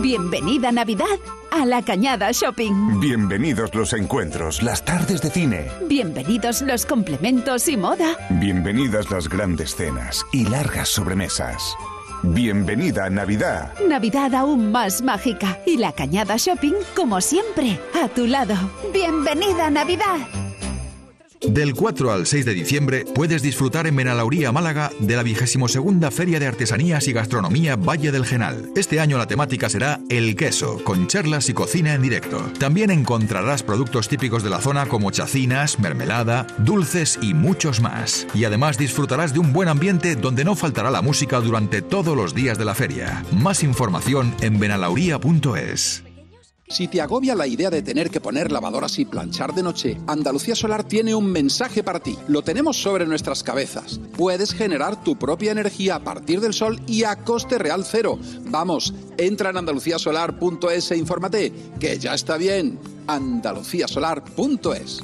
Bienvenida 0.01 0.71
Navidad 0.71 1.19
a 1.51 1.65
la 1.65 1.81
Cañada 1.83 2.31
Shopping. 2.31 3.01
Bienvenidos 3.01 3.75
los 3.75 3.91
encuentros, 3.91 4.63
las 4.63 4.85
tardes 4.85 5.21
de 5.21 5.29
cine. 5.29 5.67
Bienvenidos 5.87 6.61
los 6.61 6.85
complementos 6.85 7.67
y 7.67 7.75
moda. 7.75 8.15
Bienvenidas 8.29 9.11
las 9.11 9.27
grandes 9.27 9.75
cenas 9.75 10.25
y 10.31 10.45
largas 10.45 10.87
sobremesas. 10.87 11.75
Bienvenida 12.23 13.09
Navidad. 13.09 13.73
Navidad 13.85 14.33
aún 14.35 14.71
más 14.71 15.01
mágica 15.01 15.59
y 15.65 15.75
la 15.75 15.91
Cañada 15.91 16.37
Shopping, 16.37 16.75
como 16.95 17.19
siempre, 17.19 17.77
a 18.01 18.07
tu 18.07 18.25
lado. 18.25 18.55
Bienvenida 18.93 19.69
Navidad. 19.69 20.48
Del 21.41 21.73
4 21.73 22.11
al 22.11 22.25
6 22.25 22.45
de 22.45 22.53
diciembre 22.53 23.05
puedes 23.15 23.41
disfrutar 23.41 23.87
en 23.87 23.95
Benalauría, 23.95 24.51
Málaga, 24.51 24.91
de 24.99 25.15
la 25.15 25.23
22 25.23 26.13
Feria 26.13 26.37
de 26.37 26.47
Artesanías 26.47 27.07
y 27.07 27.13
Gastronomía 27.13 27.77
Valle 27.77 28.11
del 28.11 28.25
Genal. 28.25 28.69
Este 28.75 28.99
año 28.99 29.17
la 29.17 29.27
temática 29.27 29.69
será 29.69 30.01
el 30.09 30.35
queso, 30.35 30.83
con 30.83 31.07
charlas 31.07 31.47
y 31.47 31.53
cocina 31.53 31.93
en 31.93 32.01
directo. 32.01 32.39
También 32.59 32.91
encontrarás 32.91 33.63
productos 33.63 34.09
típicos 34.09 34.43
de 34.43 34.49
la 34.49 34.59
zona 34.59 34.87
como 34.87 35.11
chacinas, 35.11 35.79
mermelada, 35.79 36.45
dulces 36.57 37.17
y 37.21 37.33
muchos 37.33 37.79
más. 37.79 38.27
Y 38.33 38.43
además 38.43 38.77
disfrutarás 38.77 39.33
de 39.33 39.39
un 39.39 39.53
buen 39.53 39.69
ambiente 39.69 40.17
donde 40.17 40.43
no 40.43 40.55
faltará 40.55 40.91
la 40.91 41.01
música 41.01 41.39
durante 41.39 41.81
todos 41.81 42.17
los 42.17 42.35
días 42.35 42.57
de 42.57 42.65
la 42.65 42.75
feria. 42.75 43.23
Más 43.31 43.63
información 43.63 44.35
en 44.41 44.59
benalauría.es. 44.59 46.08
Si 46.69 46.87
te 46.87 47.01
agobia 47.01 47.33
la 47.33 47.47
idea 47.47 47.71
de 47.71 47.81
tener 47.81 48.11
que 48.11 48.21
poner 48.21 48.51
lavadoras 48.51 48.99
y 48.99 49.05
planchar 49.05 49.55
de 49.55 49.63
noche, 49.63 49.97
Andalucía 50.05 50.53
Solar 50.55 50.83
tiene 50.83 51.15
un 51.15 51.25
mensaje 51.25 51.83
para 51.83 51.99
ti. 51.99 52.15
Lo 52.27 52.43
tenemos 52.43 52.77
sobre 52.77 53.07
nuestras 53.07 53.41
cabezas. 53.41 53.99
Puedes 54.15 54.53
generar 54.53 55.03
tu 55.03 55.17
propia 55.17 55.51
energía 55.51 55.95
a 55.95 56.03
partir 56.03 56.41
del 56.41 56.53
sol 56.53 56.79
y 56.85 57.05
a 57.05 57.15
coste 57.15 57.57
real 57.57 57.83
cero. 57.85 58.19
Vamos, 58.45 58.93
entra 59.17 59.49
en 59.49 59.57
andaluciasolar.es 59.57 60.91
e 60.91 60.97
infórmate, 60.97 61.51
que 61.79 61.97
ya 61.97 62.13
está 62.13 62.37
bien. 62.37 62.77
andaluciasolar.es 63.07 65.03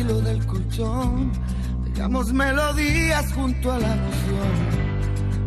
Filo 0.00 0.20
del 0.20 0.46
colchón. 0.46 1.30
Dejamos 1.84 2.32
melodías 2.32 3.32
junto 3.32 3.72
a 3.72 3.78
la 3.78 3.92
emoción. 3.92 4.52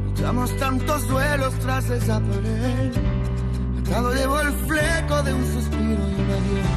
Luchamos 0.06 0.58
tantos 0.58 1.08
duelos 1.08 1.54
tras 1.60 1.90
esa 1.90 2.20
pared. 2.20 2.92
Atado 3.80 4.14
llevo 4.14 4.40
el 4.42 4.52
fleco 4.68 5.24
de 5.24 5.34
un 5.34 5.46
suspiro 5.54 6.04
y 6.12 6.22
un 6.22 6.30
adiós. 6.38 6.70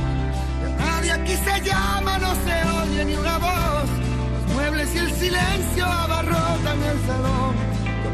Nadie 0.78 1.12
aquí 1.12 1.34
se 1.46 1.60
llama, 1.68 2.18
no 2.18 2.32
se 2.44 2.56
oye 2.80 3.04
ni 3.04 3.14
una 3.16 3.38
voz. 3.38 3.88
Los 4.34 4.54
muebles 4.54 4.94
y 4.94 4.98
el 4.98 5.12
silencio 5.12 5.84
abarrotan 5.84 6.78
el 6.92 6.98
salón. 7.06 7.54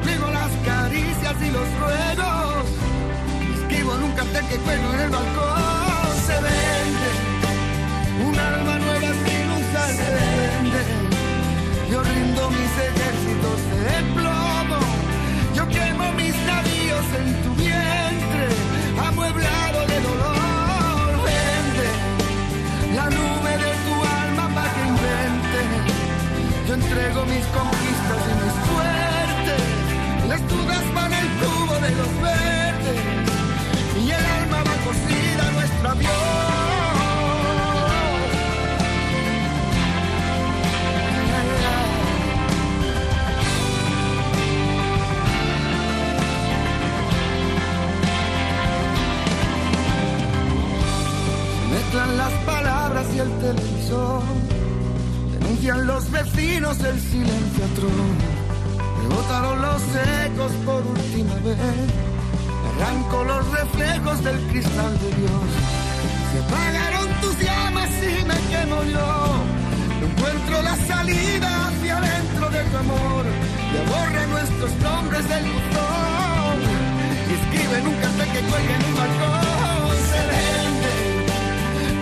Yo 0.04 0.30
las 0.30 0.52
caricias 0.66 1.36
y 1.40 1.50
los 1.50 1.68
ruegos. 1.80 2.64
Escribo 3.54 3.94
en 3.94 4.02
un 4.02 4.12
cartel 4.12 4.44
que 4.46 4.56
cuelgo 4.56 4.94
en 4.94 5.00
el 5.00 5.10
balcón. 5.10 6.12
Se 6.26 6.34
vende 6.34 7.32
un 8.28 8.38
alma 8.38 8.78
nueva 8.78 9.10
sin 9.24 9.51
Yo 11.90 12.02
rindo 12.02 12.50
mis 12.50 12.72
ejércitos 12.88 13.58
de 13.84 14.02
plomo. 14.14 14.80
Yo 15.54 15.68
quemo 15.68 16.12
mis 16.12 16.34
navíos 16.46 17.06
en 17.20 17.42
tu 17.42 17.54
vientre, 17.54 18.46
amueblado 19.08 19.86
de 19.86 20.00
dolor. 20.00 21.10
Vende 21.26 21.88
la 22.96 23.06
nube 23.10 23.52
de 23.64 23.72
tu 23.86 23.94
alma 24.22 24.48
para 24.54 24.72
que 24.72 24.80
invente. 24.92 25.60
Yo 26.66 26.74
entrego 26.74 27.26
mis 27.26 27.44
conquistas 27.58 28.22
y 28.30 28.34
mis 28.42 28.54
suertes. 28.68 29.62
Las 30.28 30.48
dudas 30.48 30.84
van 30.94 31.12
al 31.12 31.28
cubo 31.40 31.74
de 31.74 31.90
los 32.00 32.12
verdes. 32.22 33.00
Y 34.02 34.10
el 34.10 34.24
alma 34.24 34.58
va 34.68 34.74
cosida 34.86 35.48
a 35.48 35.50
nuestro 35.50 35.90
avión. 35.90 36.21
Mezclan 51.92 52.16
las 52.16 52.32
palabras 52.46 53.06
y 53.14 53.18
el 53.18 53.30
televisor. 53.38 54.22
Denuncian 55.32 55.86
los 55.86 56.10
vecinos 56.10 56.80
el 56.80 56.98
silencio 56.98 57.64
atroz. 57.66 57.92
Rebotaron 59.02 59.60
los 59.60 59.82
ecos 60.24 60.52
por 60.64 60.86
última 60.86 61.34
vez. 61.44 61.58
Arranco 62.80 63.24
los 63.24 63.50
reflejos 63.50 64.24
del 64.24 64.38
cristal 64.48 64.98
de 65.00 65.08
Dios. 65.20 65.48
Se 66.32 66.38
apagaron 66.38 67.08
tus 67.20 67.38
llamas 67.38 67.90
y 68.00 68.24
me 68.24 68.38
quemo 68.48 68.82
yo. 68.84 69.26
No 70.00 70.06
encuentro 70.06 70.62
la 70.62 70.76
salida 70.86 71.68
hacia 71.68 71.98
adentro 71.98 72.48
de 72.48 72.62
tu 72.70 72.76
amor. 72.78 73.24
Y 73.74 73.90
borra 73.90 74.26
nuestros 74.28 74.72
nombres 74.76 75.28
del 75.28 75.44
buzón. 75.44 76.56
Y 77.28 77.34
escribe 77.34 77.78
en 77.80 77.86
un 77.86 77.94
cartel 77.96 78.32
que 78.32 78.40
cuelga 78.48 78.76
en 78.76 78.84
un 78.86 78.96
balcón. 78.96 79.51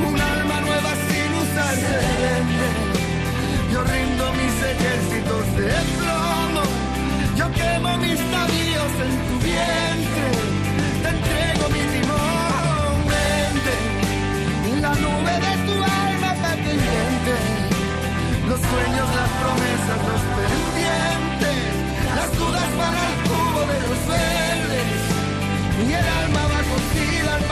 Un 0.08 0.20
alma 0.20 0.60
nueva 0.60 0.92
sin 1.06 1.30
usar 1.42 1.74
se 1.74 1.96
vende. 2.06 2.68
Yo 3.72 3.84
rindo 3.84 4.24
mis 4.40 4.56
ejércitos 4.72 5.44
de 5.56 5.70
plomo. 5.98 6.62
Yo 7.36 7.46
quemo 7.52 7.96
mis 7.98 8.20
navíos 8.36 8.92
en 9.06 9.14
tu 9.26 9.34
vientre. 9.44 10.26
Te 11.02 11.08
entrego 11.16 11.64
mi 11.74 11.82
timón. 11.92 12.96
Vende 13.12 13.74
la 14.80 14.94
nube 14.94 15.34
de 15.46 15.54
tu 15.66 15.74
alma 15.74 16.30
para 16.42 16.56
que 16.62 16.72
invente. 16.74 17.34
Los 18.48 18.60
sueños, 18.60 19.08
las 19.20 19.30
promesas, 19.40 19.98
los 20.10 20.22
pendientes. 20.36 21.58
Las 22.16 22.30
dudas 22.38 22.70
van 22.80 22.94
al 23.06 23.14
cubo 23.28 23.60
de 23.70 23.78
los 23.86 24.00
verdes. 24.08 25.00
Y 25.86 25.92
el 25.92 26.08
alma 26.22 26.42
va 26.52 26.60
cosida 26.72 27.34
al 27.36 27.44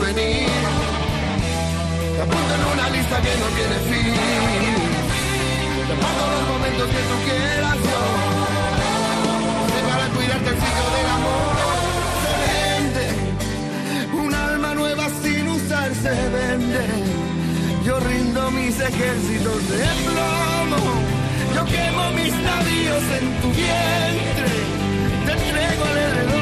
venir. 0.00 0.48
Te 2.14 2.22
apunto 2.22 2.54
en 2.54 2.64
una 2.74 2.90
lista 2.90 3.16
que 3.20 3.32
no 3.42 3.46
tiene 3.58 3.76
fin. 3.90 4.14
Te 5.88 5.94
guardo 6.00 6.24
los 6.34 6.44
momentos 6.52 6.86
que 6.94 7.02
tú 7.10 7.16
quieras 7.26 7.76
yo. 7.88 8.02
Sé 9.72 9.80
para 9.90 10.06
cuidarte 10.14 10.48
el 10.50 10.56
ciclo 10.62 10.86
del 10.96 11.08
amor. 11.16 11.54
Se 12.22 12.32
vende 12.46 13.06
un 14.22 14.34
alma 14.34 14.74
nueva 14.74 15.06
sin 15.22 15.48
usar 15.48 15.94
se 15.94 16.14
vende. 16.36 16.84
Yo 17.84 18.00
rindo 18.00 18.50
mis 18.50 18.80
ejércitos 18.80 19.68
de 19.70 19.84
plomo. 20.06 20.82
Yo 21.54 21.64
quemo 21.64 22.10
mis 22.10 22.32
navíos 22.32 23.04
en 23.18 23.26
tu 23.40 23.48
vientre. 23.48 24.50
Te 25.26 25.32
entrego 25.32 25.84
el 25.92 25.98
heredón. 25.98 26.35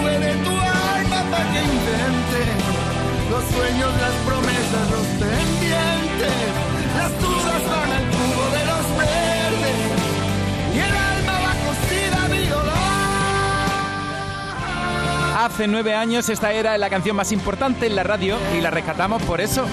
Tu 0.00 0.50
alma 0.50 1.22
para 1.30 1.44
que. 1.52 1.60
Los 3.30 3.44
sueños, 3.44 3.92
las 4.00 4.14
promesas, 4.26 4.90
los 4.90 5.06
pendientes. 5.20 6.32
Las 6.96 7.20
dudas 7.20 7.62
van 7.68 7.92
al 7.92 8.04
cubo 8.10 8.44
de 8.50 8.64
los 8.64 8.84
verdes. 8.98 9.78
Y 10.74 10.78
el 10.78 10.96
alma 10.96 11.32
va 11.32 11.52
cosida 11.66 12.24
a 12.24 12.28
mi 12.28 12.46
dolor. 12.48 12.74
Hace 15.38 15.68
nueve 15.68 15.94
años 15.94 16.28
esta 16.28 16.52
era 16.52 16.76
la 16.78 16.90
canción 16.90 17.16
más 17.16 17.30
importante 17.30 17.86
en 17.86 17.94
la 17.94 18.02
radio 18.02 18.36
y 18.56 18.60
la 18.60 18.70
rescatamos 18.70 19.22
por 19.22 19.40
eso. 19.40 19.66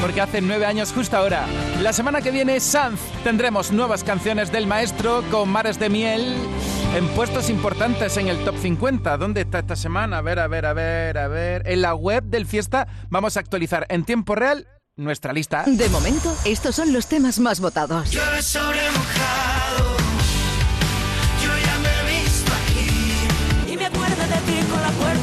Porque 0.00 0.20
hace 0.20 0.40
nueve 0.40 0.66
años 0.66 0.92
justo 0.92 1.16
ahora. 1.16 1.46
La 1.80 1.92
semana 1.92 2.20
que 2.20 2.30
viene, 2.30 2.60
Sanz, 2.60 3.00
tendremos 3.24 3.72
nuevas 3.72 4.04
canciones 4.04 4.52
del 4.52 4.66
maestro 4.66 5.24
con 5.30 5.48
Mares 5.48 5.78
de 5.78 5.88
Miel 5.88 6.36
en 6.94 7.08
puestos 7.08 7.48
importantes 7.48 8.16
en 8.16 8.28
el 8.28 8.44
top 8.44 8.56
50. 8.58 9.16
¿Dónde 9.16 9.42
está 9.42 9.60
esta 9.60 9.76
semana? 9.76 10.18
A 10.18 10.20
ver, 10.20 10.38
a 10.38 10.46
ver, 10.46 10.66
a 10.66 10.72
ver, 10.72 11.18
a 11.18 11.28
ver. 11.28 11.62
En 11.66 11.82
la 11.82 11.94
web 11.94 12.24
del 12.24 12.46
Fiesta 12.46 12.86
vamos 13.08 13.36
a 13.36 13.40
actualizar 13.40 13.86
en 13.88 14.04
tiempo 14.04 14.34
real 14.34 14.66
nuestra 14.96 15.32
lista. 15.32 15.64
De 15.66 15.88
momento, 15.88 16.36
estos 16.44 16.74
son 16.74 16.92
los 16.92 17.06
temas 17.06 17.38
más 17.38 17.60
votados. 17.60 18.10
Llueve 18.10 18.42
sobre 18.42 18.80
mojado. 18.90 19.96
Yo 21.42 21.50
ya 21.64 21.78
me 21.78 21.88
he 21.88 22.22
visto 22.22 22.52
aquí. 22.52 23.72
Y 23.72 23.76
me 23.76 23.86
acuerdo 23.86 24.22
de 24.22 24.52
ti 24.52 24.66
con 24.70 24.82
la 24.82 24.90
puerta 24.90 25.21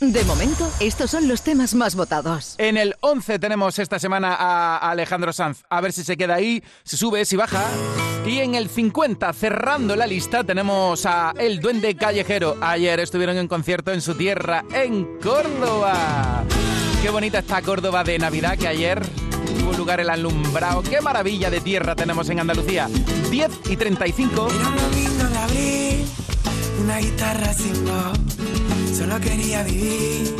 De 0.00 0.22
momento, 0.22 0.70
estos 0.78 1.10
son 1.10 1.26
los 1.26 1.42
temas 1.42 1.74
más 1.74 1.96
votados. 1.96 2.54
En 2.58 2.76
el 2.76 2.94
11 3.00 3.40
tenemos 3.40 3.80
esta 3.80 3.98
semana 3.98 4.32
a 4.32 4.76
Alejandro 4.90 5.32
Sanz. 5.32 5.64
A 5.68 5.80
ver 5.80 5.92
si 5.92 6.04
se 6.04 6.16
queda 6.16 6.36
ahí, 6.36 6.62
si 6.84 6.96
sube, 6.96 7.24
si 7.24 7.34
baja. 7.34 7.64
Y 8.24 8.38
en 8.38 8.54
el 8.54 8.68
50, 8.68 9.32
cerrando 9.32 9.96
la 9.96 10.06
lista, 10.06 10.44
tenemos 10.44 11.04
a 11.04 11.34
El 11.36 11.58
Duende 11.58 11.96
Callejero. 11.96 12.56
Ayer 12.60 13.00
estuvieron 13.00 13.38
en 13.38 13.48
concierto 13.48 13.92
en 13.92 14.00
su 14.00 14.14
tierra, 14.14 14.64
en 14.72 15.18
Córdoba. 15.18 16.44
Qué 17.02 17.10
bonita 17.10 17.40
está 17.40 17.60
Córdoba 17.62 18.04
de 18.04 18.20
Navidad 18.20 18.56
que 18.56 18.68
ayer 18.68 19.04
tuvo 19.58 19.72
lugar 19.72 19.98
el 19.98 20.10
alumbrado. 20.10 20.80
Qué 20.82 21.00
maravilla 21.00 21.50
de 21.50 21.60
tierra 21.60 21.96
tenemos 21.96 22.28
en 22.28 22.38
Andalucía. 22.38 22.88
10 23.32 23.50
y 23.68 23.76
35. 23.76 24.48
Era 24.48 24.68
un 24.68 24.76
domingo 24.76 25.24
de 25.24 25.38
abril, 25.38 26.06
una 26.84 26.98
guitarra 26.98 27.52
sin 27.52 27.84
voz. 27.84 28.77
Solo 28.98 29.20
quería 29.20 29.62
vivir 29.62 30.34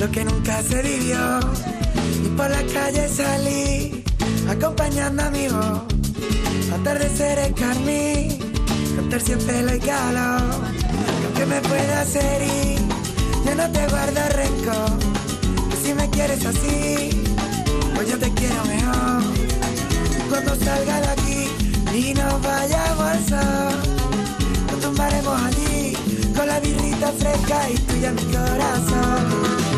lo 0.00 0.10
que 0.10 0.24
nunca 0.24 0.62
se 0.62 0.80
vivió. 0.80 1.40
Y 2.24 2.28
por 2.28 2.48
la 2.48 2.62
calle 2.72 3.06
salí, 3.06 4.02
acompañando 4.48 5.22
a 5.24 5.30
mi 5.30 5.46
voz. 5.48 5.82
Atardecer 6.72 7.38
en 7.38 7.52
carmín, 7.52 8.38
con 8.96 9.10
terciopelo 9.10 9.74
y 9.74 9.78
calor. 9.80 10.40
Que 11.20 11.26
aunque 11.26 11.46
me 11.46 11.60
pueda 11.60 12.00
hacer 12.00 12.42
ir, 12.42 12.78
yo 13.44 13.54
no 13.54 13.70
te 13.70 13.86
guardo 13.88 14.20
rencor. 14.30 14.98
Que 15.68 15.76
si 15.76 15.92
me 15.92 16.08
quieres 16.08 16.46
así, 16.46 17.10
pues 17.94 18.08
yo 18.08 18.18
te 18.18 18.32
quiero 18.32 18.64
mejor. 18.64 19.22
Cuando 20.30 20.56
salga 20.64 21.00
de 21.02 21.08
aquí 21.08 21.48
y 21.94 22.14
nos 22.14 22.40
vayamos 22.40 23.04
al 23.04 23.28
sol, 23.28 23.74
nos 24.70 24.80
tumbaremos 24.80 25.42
allí 25.42 25.65
birrita 26.60 27.12
fresca 27.12 27.70
y 27.70 27.74
tuya 27.74 28.12
mi 28.12 28.22
corazón. 28.32 29.75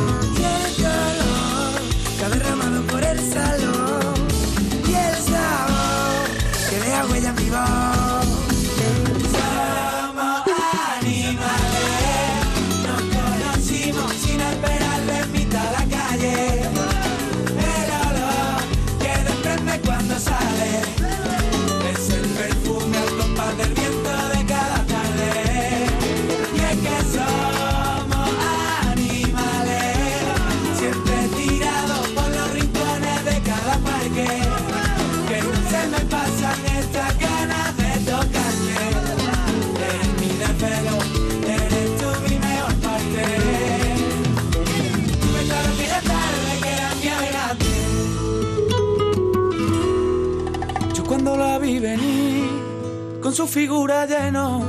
Su 53.38 53.46
figura 53.46 54.04
llenó 54.04 54.64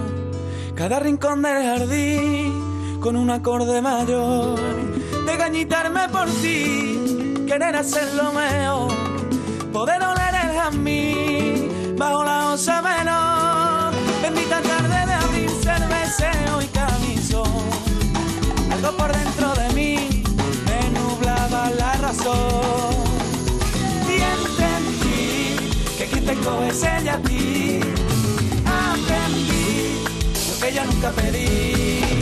cada 0.75 0.99
rincón 0.99 1.41
del 1.41 1.63
jardín, 1.63 2.99
con 3.01 3.15
un 3.15 3.31
acorde 3.31 3.81
mayor, 3.81 4.59
de 5.25 5.37
gañitarme 5.37 6.07
por 6.09 6.27
ti, 6.29 7.45
querer 7.47 7.75
hacerlo 7.75 8.31
mejor, 8.31 8.91
poder 9.73 10.03
oler 10.03 10.35
el 10.43 10.55
jazmín 10.55 11.95
bajo 11.97 12.23
la 12.23 12.53
osa 12.53 12.83
menor, 12.83 13.91
bendita 14.21 14.61
tarde 14.61 15.05
de 15.07 15.13
abril, 15.13 15.49
cerveceo 15.63 16.61
y 16.61 16.67
camisón, 16.67 17.63
algo 18.71 18.91
por 18.97 19.11
dentro 19.11 19.55
de 19.55 19.73
mí 19.73 20.23
me 20.67 20.99
nublaba 20.99 21.71
la 21.71 21.93
razón. 21.93 22.93
Y 24.07 24.21
entendí 24.21 25.55
que 25.97 26.05
quien 26.05 26.23
te 26.23 26.35
coge 26.35 26.67
es 26.67 26.83
ella 26.83 27.15
a 27.15 27.21
ti. 27.23 28.08
Yo 30.71 30.85
nunca 30.85 31.11
pedí. 31.11 32.18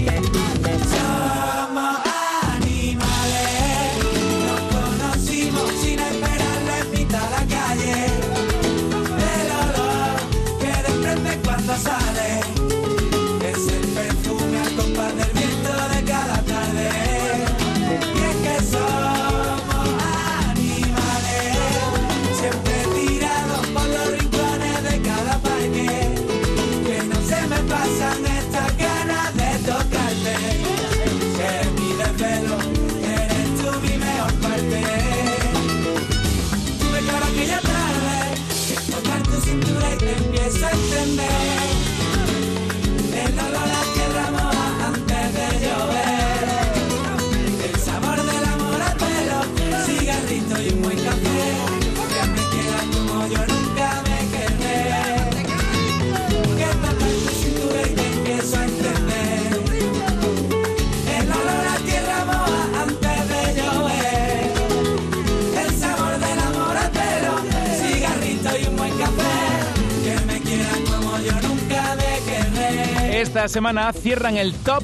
Esta 73.47 73.59
semana 73.59 73.93
cierran 73.93 74.35
el 74.35 74.53
top. 74.53 74.83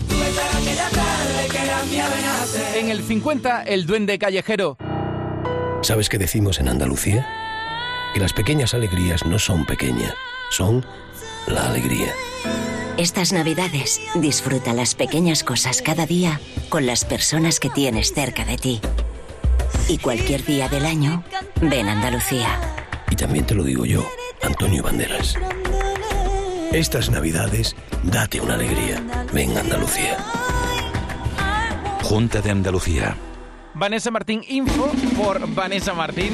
En 2.76 2.90
el 2.90 3.04
50, 3.04 3.64
El 3.64 3.86
Duende 3.86 4.18
Callejero. 4.18 4.78
¿Sabes 5.82 6.08
qué 6.08 6.18
decimos 6.18 6.62
en 6.62 6.70
Andalucía? 6.70 7.28
Que 8.14 8.22
las 8.22 8.32
pequeñas 8.32 8.74
alegrías 8.74 9.26
no 9.26 9.38
son 9.38 9.66
pequeñas, 9.66 10.14
son 10.50 10.86
la 11.46 11.68
alegría. 11.68 12.14
Estas 12.96 13.34
navidades 13.34 14.00
disfruta 14.16 14.72
las 14.72 14.96
pequeñas 14.96 15.44
cosas 15.44 15.82
cada 15.82 16.06
día 16.06 16.40
con 16.70 16.86
las 16.86 17.04
personas 17.04 17.60
que 17.60 17.70
tienes 17.70 18.14
cerca 18.14 18.46
de 18.46 18.58
ti. 18.58 18.80
Y 19.90 19.98
cualquier 19.98 20.46
día 20.46 20.70
del 20.70 20.86
año, 20.86 21.26
ven 21.60 21.90
a 21.90 21.92
Andalucía. 21.92 22.48
Y 23.12 23.18
también 23.18 23.46
te 23.46 23.56
lo 23.56 23.66
digo 23.66 23.86
yo, 23.86 24.10
Antonio 24.42 24.84
Banderas. 24.84 25.36
Estas 26.74 27.12
navidades, 27.12 27.76
date 28.02 28.42
una 28.42 28.56
alegría. 28.56 29.00
Ven 29.32 29.56
Andalucía. 29.56 30.18
Junta 32.02 32.42
de 32.42 32.50
Andalucía. 32.50 33.16
Vanessa 33.76 34.10
Martín 34.10 34.42
Info 34.48 34.92
por 35.16 35.54
Vanessa 35.54 35.94
Martín. 35.94 36.34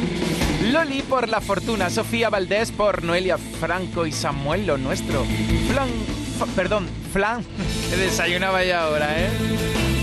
Loli 0.72 1.02
por 1.02 1.28
La 1.28 1.42
Fortuna. 1.42 1.90
Sofía 1.90 2.30
Valdés 2.30 2.72
por 2.72 3.04
Noelia 3.04 3.38
Franco 3.38 4.06
y 4.06 4.14
Samuel 4.14 4.66
Lo 4.66 4.78
Nuestro. 4.78 5.26
Flan. 5.70 5.90
perdón, 6.56 6.88
Flan. 7.12 7.44
Desayunaba 7.90 8.64
ya 8.64 8.84
ahora, 8.84 9.20
¿eh? 9.20 9.28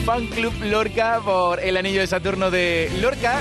Fan 0.05 0.27
Club 0.27 0.53
Lorca 0.65 1.23
por 1.25 1.61
El 1.61 1.79
Anillo 1.79 2.01
de 2.01 2.07
Saturno 2.07 2.51
de 2.51 2.93
Lorca. 3.01 3.41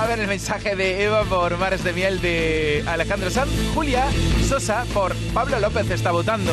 A 0.00 0.06
ver 0.06 0.18
el 0.18 0.28
mensaje 0.28 0.76
de 0.76 1.04
Eva 1.04 1.24
por 1.24 1.58
Mares 1.58 1.84
de 1.84 1.92
Miel 1.92 2.22
de 2.22 2.82
Alejandro 2.86 3.28
Sanz. 3.28 3.50
Julia 3.74 4.06
Sosa 4.48 4.86
por 4.94 5.14
Pablo 5.34 5.60
López 5.60 5.90
está 5.90 6.10
votando. 6.10 6.52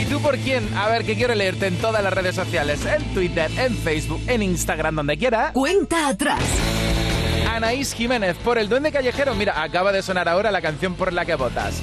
¿Y 0.00 0.06
tú 0.06 0.22
por 0.22 0.38
quién? 0.38 0.66
A 0.74 0.88
ver, 0.88 1.04
que 1.04 1.16
quiero 1.16 1.34
leerte 1.34 1.66
en 1.66 1.76
todas 1.76 2.02
las 2.02 2.14
redes 2.14 2.34
sociales. 2.34 2.80
En 2.86 3.12
Twitter, 3.12 3.50
en 3.58 3.76
Facebook, 3.76 4.22
en 4.26 4.42
Instagram, 4.42 4.94
donde 4.94 5.18
quiera. 5.18 5.52
Cuenta 5.52 6.08
atrás. 6.08 6.40
Anaís 7.46 7.92
Jiménez 7.92 8.38
por 8.38 8.56
El 8.56 8.70
Duende 8.70 8.90
Callejero. 8.90 9.34
Mira, 9.34 9.62
acaba 9.62 9.92
de 9.92 10.00
sonar 10.00 10.26
ahora 10.26 10.50
la 10.50 10.62
canción 10.62 10.94
por 10.94 11.12
la 11.12 11.26
que 11.26 11.34
votas. 11.34 11.82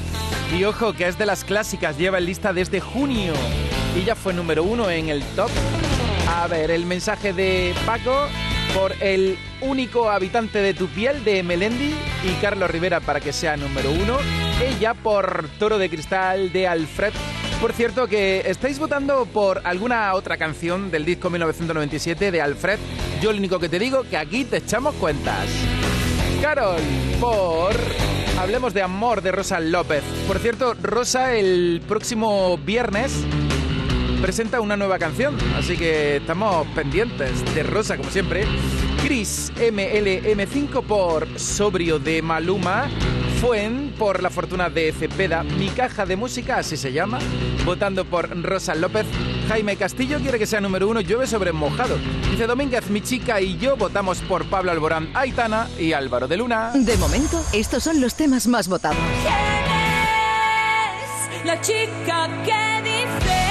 Y 0.58 0.64
ojo, 0.64 0.94
que 0.94 1.08
es 1.08 1.20
de 1.20 1.28
las 1.28 1.44
clásicas, 1.44 2.00
lleva 2.00 2.18
en 2.18 2.26
lista 2.26 2.52
desde 2.52 2.80
junio. 2.80 3.34
Y 3.96 4.06
ya 4.06 4.16
fue 4.16 4.34
número 4.34 4.64
uno 4.64 4.89
en 4.89 5.10
el 5.10 5.22
top. 5.36 5.52
A 6.28 6.48
ver, 6.48 6.72
el 6.72 6.88
mensaje 6.88 7.32
de 7.32 7.76
Paco 7.86 8.28
por 8.74 8.94
el 9.02 9.38
único 9.62 10.10
habitante 10.10 10.60
de 10.60 10.74
tu 10.74 10.88
piel 10.88 11.24
de 11.24 11.44
Melendi 11.44 11.94
y 12.24 12.42
Carlos 12.42 12.70
Rivera 12.70 13.00
para 13.00 13.20
que 13.20 13.34
sea 13.34 13.58
número 13.58 13.92
uno. 13.92 14.18
Ella 14.64 14.94
por 14.94 15.50
Toro 15.60 15.78
de 15.78 15.90
Cristal 15.90 16.52
de 16.52 16.68
Alfred. 16.68 17.14
Por 17.60 17.74
cierto, 17.74 18.08
que 18.08 18.44
estáis 18.46 18.80
votando 18.80 19.26
por 19.26 19.62
alguna 19.66 20.14
otra 20.14 20.38
canción 20.38 20.90
del 20.90 21.06
disco 21.06 21.30
1997 21.30 22.32
de 22.32 22.42
Alfred. 22.42 22.80
Yo 23.22 23.32
lo 23.32 23.38
único 23.38 23.60
que 23.60 23.70
te 23.70 23.80
digo 23.80 24.04
que 24.04 24.18
aquí 24.18 24.46
te 24.46 24.58
echamos 24.58 24.96
cuentas. 24.96 25.48
Carol, 26.42 26.82
por 27.20 27.76
Hablemos 28.40 28.74
de 28.74 28.82
Amor 28.82 29.22
de 29.22 29.32
Rosa 29.32 29.60
López. 29.60 30.04
Por 30.28 30.40
cierto, 30.40 30.74
Rosa 30.82 31.36
el 31.36 31.82
próximo 31.88 32.58
viernes 32.58 33.14
presenta 34.22 34.62
una 34.62 34.78
nueva 34.78 35.00
canción, 35.00 35.36
así 35.58 35.76
que 35.76 36.18
estamos 36.18 36.68
pendientes 36.76 37.44
de 37.56 37.64
Rosa 37.64 37.98
como 37.98 38.10
siempre. 38.12 38.46
Chris 39.04 39.52
MLM5 39.56 40.84
por 40.84 41.28
Sobrio 41.40 41.98
de 41.98 42.22
Maluma. 42.22 42.88
Fuen 43.42 43.96
por 43.98 44.22
La 44.22 44.30
Fortuna 44.30 44.70
de 44.70 44.92
Cepeda. 44.92 45.42
Mi 45.42 45.70
caja 45.70 46.06
de 46.06 46.16
música, 46.16 46.58
así 46.58 46.78
se 46.78 46.94
llama. 46.94 47.18
Votando 47.66 48.06
por 48.06 48.30
Rosa 48.44 48.76
López. 48.76 49.08
Jaime 49.48 49.76
Castillo 49.76 50.20
quiere 50.20 50.38
que 50.38 50.46
sea 50.46 50.62
número 50.62 50.88
uno. 50.88 51.02
Llueve 51.02 51.26
sobre 51.26 51.52
mojado. 51.52 51.98
Dice 52.30 52.46
Domínguez, 52.46 52.90
mi 52.92 53.02
chica 53.02 53.42
y 53.42 53.58
yo 53.58 53.76
votamos 53.76 54.20
por 54.22 54.46
Pablo 54.46 54.72
Alborán, 54.72 55.10
Aitana 55.16 55.68
y 55.80 55.94
Álvaro 55.94 56.28
de 56.28 56.38
Luna. 56.38 56.72
De 56.76 56.96
momento, 56.98 57.44
estos 57.54 57.84
son 57.84 58.00
los 58.00 58.16
temas 58.16 58.48
más 58.48 58.68
votados. 58.68 58.98
La 61.44 61.60
chica 61.60 62.30
que 62.46 62.84
dice 62.84 63.51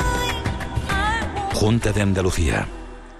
Junta 1.61 1.91
de 1.91 2.01
Andalucía. 2.01 2.67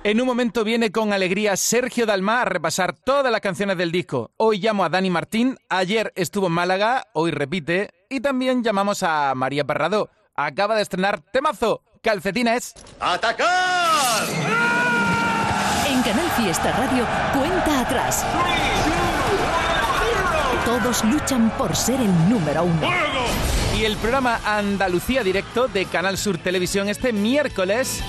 En 0.04 0.20
un 0.20 0.26
momento 0.26 0.64
viene 0.64 0.92
con 0.92 1.14
alegría 1.14 1.56
Sergio 1.56 2.08
Dalma 2.08 2.42
a 2.42 2.46
repasar 2.46 2.96
todas 2.96 3.32
las 3.32 3.40
canciones 3.40 3.78
del 3.78 3.92
disco. 3.92 4.32
Hoy 4.38 4.58
llamo 4.58 4.84
a 4.84 4.90
Dani 4.90 5.12
Martín, 5.12 5.60
ayer 5.70 6.12
estuvo 6.16 6.48
en 6.48 6.54
Málaga, 6.54 7.06
hoy 7.14 7.30
repite, 7.30 7.92
y 8.10 8.20
también 8.20 8.64
llamamos 8.64 9.04
a 9.04 9.36
María 9.36 9.64
Parrado. 9.64 10.10
Acaba 10.36 10.76
de 10.76 10.82
estrenar 10.82 11.22
temazo, 11.32 11.84
calcetines. 12.02 12.74
¡Atacar! 13.00 14.24
En 15.88 16.02
Canal 16.02 16.32
Fiesta 16.32 16.72
Radio, 16.72 17.06
cuenta 17.38 17.82
atrás. 17.82 18.26
Todos 20.66 21.04
luchan 21.04 21.52
por 21.60 21.76
ser 21.76 22.02
el 22.02 22.28
número 22.28 22.64
uno. 22.64 22.88
Y 23.82 23.86
el 23.86 23.98
programa 23.98 24.40
Andalucía 24.46 25.24
Directo 25.24 25.68
de 25.68 25.86
Canal 25.86 26.16
Sur 26.16 26.38
Televisión 26.38 26.88
este 26.88 27.12
miércoles 27.12 28.04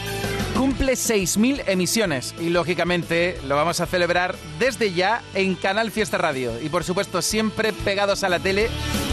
cumple 0.54 0.92
6.000 0.92 1.62
emisiones. 1.66 2.34
Y 2.38 2.50
lógicamente 2.50 3.40
lo 3.48 3.56
vamos 3.56 3.80
a 3.80 3.86
celebrar 3.86 4.36
desde 4.58 4.92
ya 4.92 5.22
en 5.32 5.54
Canal 5.54 5.90
Fiesta 5.90 6.18
Radio. 6.18 6.60
Y 6.60 6.68
por 6.68 6.84
supuesto 6.84 7.22
siempre 7.22 7.72
pegados 7.72 8.22
a 8.22 8.28
la 8.28 8.38
tele 8.38 8.68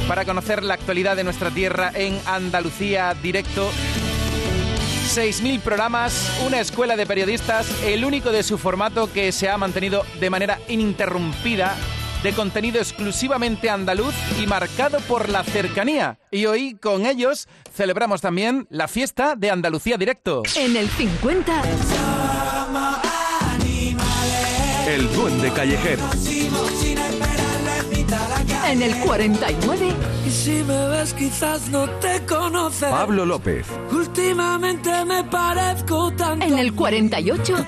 para 0.05 0.25
conocer 0.25 0.61
la 0.61 0.73
actualidad 0.73 1.15
de 1.15 1.23
nuestra 1.23 1.49
tierra 1.49 1.93
en 1.95 2.19
Andalucía 2.25 3.15
Directo. 3.23 3.71
6.000 5.15 5.61
programas, 5.61 6.41
una 6.45 6.59
escuela 6.59 6.97
de 6.97 7.05
periodistas, 7.05 7.71
el 7.85 8.03
único 8.03 8.33
de 8.33 8.43
su 8.43 8.57
formato 8.57 9.09
que 9.13 9.31
se 9.31 9.47
ha 9.47 9.57
mantenido 9.57 10.05
de 10.19 10.29
manera 10.29 10.59
ininterrumpida, 10.67 11.77
de 12.23 12.33
contenido 12.33 12.79
exclusivamente 12.79 13.69
andaluz 13.69 14.13
y 14.41 14.45
marcado 14.47 14.99
por 15.01 15.29
la 15.29 15.43
cercanía. 15.43 16.19
Y 16.31 16.45
hoy 16.45 16.75
con 16.75 17.05
ellos 17.05 17.47
celebramos 17.75 18.21
también 18.21 18.67
la 18.69 18.87
fiesta 18.87 19.35
de 19.35 19.49
Andalucía 19.51 19.97
Directo. 19.97 20.43
En 20.55 20.75
el 20.75 20.89
50, 20.89 21.61
El 24.87 25.13
duende 25.13 25.51
callejero. 25.51 26.03
en 28.67 28.81
el 28.83 28.95
49, 28.99 29.95
Y 30.27 30.29
si 30.29 30.51
me 30.63 30.87
ves 30.89 31.13
quizás 31.13 31.69
no 31.69 31.89
te 32.01 32.23
conoces 32.25 32.89
Pablo 32.89 33.25
López. 33.25 33.65
Últimamente 33.91 35.05
me 35.05 35.23
parezco 35.23 36.11
tanto 36.11 36.45
en 36.45 36.59
el 36.59 36.73
48, 36.75 37.65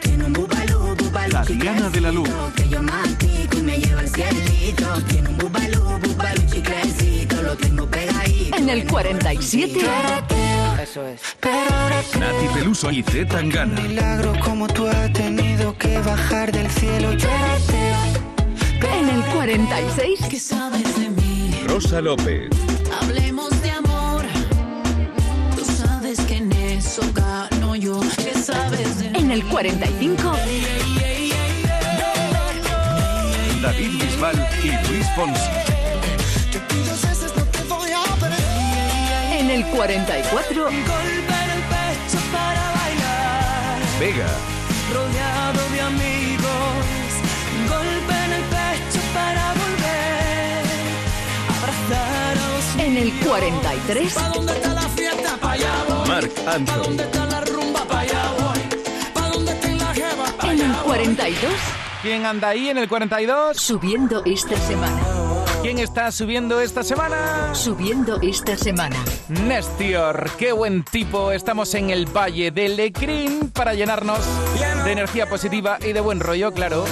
La 1.13 1.43
Diana 1.43 1.89
de 1.89 2.01
la 2.01 2.11
Luz. 2.11 2.29
Que 2.55 2.67
yo 2.69 2.81
mastico 2.81 3.57
y 3.57 3.61
me 3.61 3.77
lleva 3.77 4.01
al 4.01 4.09
cielito. 4.09 4.85
Tiene 5.09 5.29
un 5.29 5.37
bubalú, 5.37 5.83
bubalú 5.99 6.41
chiclecito. 6.51 7.41
Lo 7.41 7.55
tengo 7.55 7.85
pegadito. 7.87 8.57
En 8.57 8.69
el 8.69 8.85
47, 8.87 9.79
Eso 10.81 11.05
es. 11.07 11.21
Nati 12.19 12.47
Peluso 12.53 12.91
y 12.91 13.03
Z 13.03 13.27
Tangana. 13.27 13.79
milagro 13.81 14.33
como 14.43 14.67
tú 14.67 14.87
has 14.87 15.11
tenido 15.13 15.77
que 15.77 15.97
bajar 15.99 16.51
del 16.51 16.69
cielo. 16.71 17.13
Yo 17.13 17.29
en 18.99 19.09
el 19.09 19.21
46, 19.33 20.19
¿Qué 20.29 20.39
sabes 20.39 20.95
de 20.99 21.09
mí? 21.09 21.61
Rosa 21.67 22.01
López. 22.01 22.49
Hablemos 23.01 23.49
de 23.61 23.71
amor. 23.71 24.23
Tú 25.57 25.63
sabes 25.65 26.19
que 26.21 26.37
en 26.37 26.51
eso 26.51 27.01
gano 27.13 27.75
yo. 27.75 27.99
¿Qué 28.17 28.33
sabes 28.33 28.99
de 28.99 29.09
mí? 29.11 29.19
en 29.19 29.31
el 29.31 29.45
45, 29.45 30.33
David 33.81 33.99
Bisbal 33.99 34.47
y 34.63 34.87
Luis 34.87 35.07
Fonsi. 35.15 35.41
en 39.33 39.49
el 39.49 39.65
44, 39.65 40.63
Golpe 40.65 40.77
en 40.77 41.49
el 41.49 41.61
pecho 41.63 42.19
para 42.31 42.71
bailar 42.77 43.79
Vega. 43.99 44.27
rodeado 44.93 45.69
de 45.73 45.81
amigos. 45.81 47.09
Golpe 47.67 48.13
en 48.25 48.33
el 48.33 48.43
pecho 48.43 49.01
para 49.15 49.53
volver. 49.53 50.63
Abrazar 51.57 52.13
a 52.27 52.35
los 52.35 52.85
en 52.85 52.97
el 52.97 53.11
43, 53.25 54.13
¿Pa' 54.13 54.29
dónde 54.29 54.53
está 54.53 54.73
la 54.75 54.89
fiesta? 54.89 55.37
Pa' 55.41 55.51
allá 55.53 55.73
voy. 55.89 56.07
Marc 56.07 56.31
¿Pa' 56.43 56.51
Anthony. 56.53 56.83
dónde 56.83 57.03
está 57.03 57.25
la 57.25 57.41
rumba? 57.41 57.83
Pa' 57.85 57.99
allá 58.01 58.31
voy. 58.37 58.59
¿Pa' 59.15 59.27
dónde 59.29 59.51
está 59.53 59.67
la 59.69 59.93
jeva? 59.95 60.25
Pa' 60.37 60.51
en 60.53 60.59
el 60.59 60.65
allá 60.65 60.73
voy. 60.83 60.85
42, 60.85 61.51
¿Quién 62.01 62.25
anda 62.25 62.49
ahí 62.49 62.69
en 62.69 62.77
el 62.77 62.87
42? 62.87 63.57
subiendo 63.57 64.23
esta 64.25 64.55
semana, 64.57 65.01
¿Quién 65.61 65.77
está 65.77 66.11
subiendo 66.11 66.59
esta 66.59 66.81
semana? 66.83 67.53
subiendo 67.53 68.19
esta 68.21 68.57
semana. 68.57 68.95
Nestior, 69.29 70.31
qué 70.39 70.51
buen 70.51 70.83
tipo. 70.83 71.31
Estamos 71.31 71.75
en 71.75 71.91
el 71.91 72.07
Valle 72.07 72.49
de 72.49 72.69
Lecrín 72.69 73.51
para 73.51 73.75
llenarnos 73.75 74.19
de 74.83 74.91
energía 74.91 75.29
positiva 75.29 75.77
y 75.79 75.93
de 75.93 75.99
buen 76.01 76.19
rollo, 76.19 76.51
claro. 76.51 76.85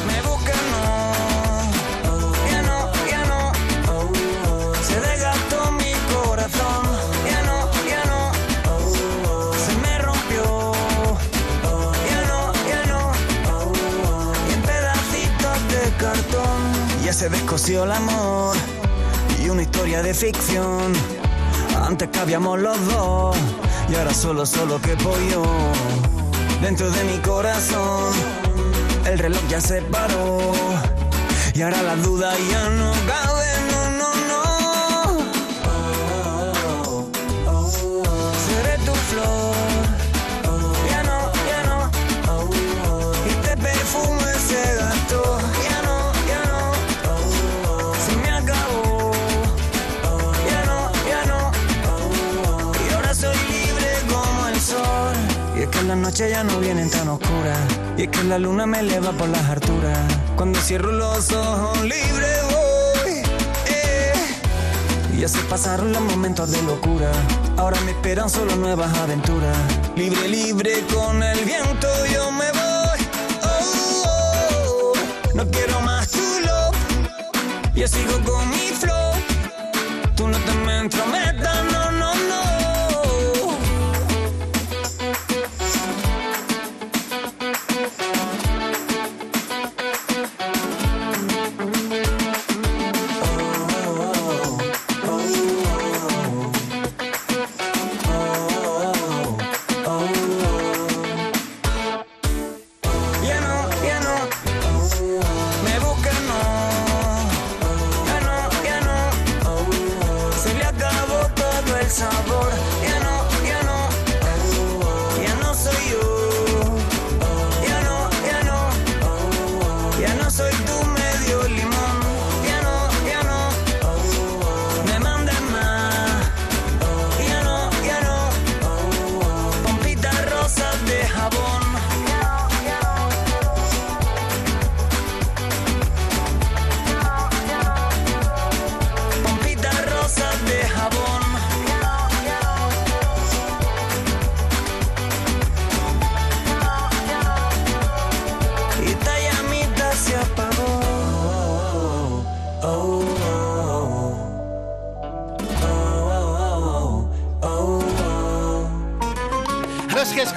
Se 17.19 17.27
descosió 17.27 17.83
el 17.83 17.91
amor. 17.91 18.55
Y 19.43 19.49
una 19.49 19.63
historia 19.63 20.01
de 20.01 20.13
ficción. 20.13 20.93
Antes 21.75 22.07
cabíamos 22.13 22.57
los 22.59 22.77
dos. 22.87 23.35
Y 23.89 23.95
ahora 23.95 24.13
solo, 24.13 24.45
solo 24.45 24.79
que 24.79 24.95
yo. 25.29 25.43
Dentro 26.61 26.89
de 26.89 27.03
mi 27.03 27.17
corazón. 27.17 28.13
El 29.05 29.19
reloj 29.19 29.41
ya 29.49 29.59
se 29.59 29.81
paró. 29.81 30.53
Y 31.53 31.61
ahora 31.61 31.81
las 31.81 32.01
dudas 32.03 32.37
ya 32.49 32.69
no 32.69 32.93
caben, 33.05 33.38
las 55.83 55.97
noches 55.97 56.29
ya 56.31 56.43
no 56.43 56.59
vienen 56.59 56.89
tan 56.89 57.07
oscuras. 57.09 57.57
Y 57.97 58.03
es 58.03 58.09
que 58.09 58.23
la 58.23 58.37
luna 58.39 58.65
me 58.65 58.79
eleva 58.79 59.11
por 59.11 59.29
las 59.29 59.49
alturas. 59.49 59.97
Cuando 60.35 60.59
cierro 60.59 60.91
los 60.91 61.31
ojos 61.31 61.81
libre 61.81 62.27
voy. 62.51 63.11
eh. 63.67 64.13
Ya 65.17 65.27
se 65.27 65.39
pasaron 65.41 65.91
los 65.91 66.01
momentos 66.01 66.51
de 66.51 66.61
locura. 66.63 67.11
Ahora 67.57 67.79
me 67.81 67.91
esperan 67.91 68.29
solo 68.29 68.55
nuevas 68.55 68.95
aventuras. 68.97 69.57
Libre, 69.95 70.27
libre 70.29 70.83
con 70.93 71.21
el 71.23 71.39
viento 71.45 71.87
yo 72.13 72.31
me 72.31 72.45
voy. 72.51 72.99
Oh, 73.43 74.03
oh. 74.05 74.93
No 75.35 75.45
quiero 75.49 75.79
más 75.81 76.07
tu 76.09 76.19
love. 76.41 76.75
Yo 77.75 77.87
sigo 77.87 78.13
con 78.23 78.49
mi 78.49 78.69
flow. 78.79 79.11
Tú 80.15 80.27
no 80.27 80.37
te 80.37 80.51
me 80.65 80.79
entrometas, 80.79 81.38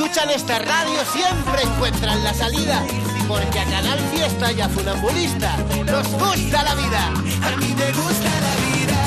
escuchan 0.02 0.30
esta 0.30 0.58
radio 0.58 1.04
siempre 1.12 1.62
encuentran 1.62 2.24
la 2.24 2.34
salida, 2.34 2.82
porque 3.28 3.60
a 3.60 3.64
Canal 3.66 4.00
Fiesta 4.12 4.50
y 4.50 4.60
a 4.60 4.68
Funambulista 4.68 5.56
nos 5.86 6.08
gusta 6.14 6.64
la 6.64 6.74
vida. 6.74 7.06
A 7.06 7.56
mí 7.56 7.68
me 7.68 7.92
gusta 7.92 8.30
la 8.40 8.54
vida, 8.66 8.98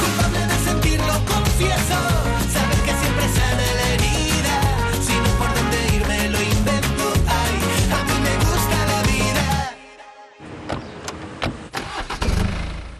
culpable 0.00 0.46
de 0.46 0.58
sentirlo, 0.64 1.12
confieso. 1.26 1.98
Saber 2.52 2.78
que 2.84 2.94
siempre 3.00 3.28
sale 3.34 3.74
la 3.74 3.88
herida, 3.94 4.54
si 5.02 5.14
no 5.14 5.38
por 5.38 5.52
dónde 5.54 5.96
irme 5.96 6.28
lo 6.28 6.40
invento. 6.40 7.12
Ay, 7.26 7.54
a 7.90 8.04
mí 8.04 8.16
me 8.22 8.34
gusta 8.44 8.76
la 8.86 9.02
vida. 9.02 9.74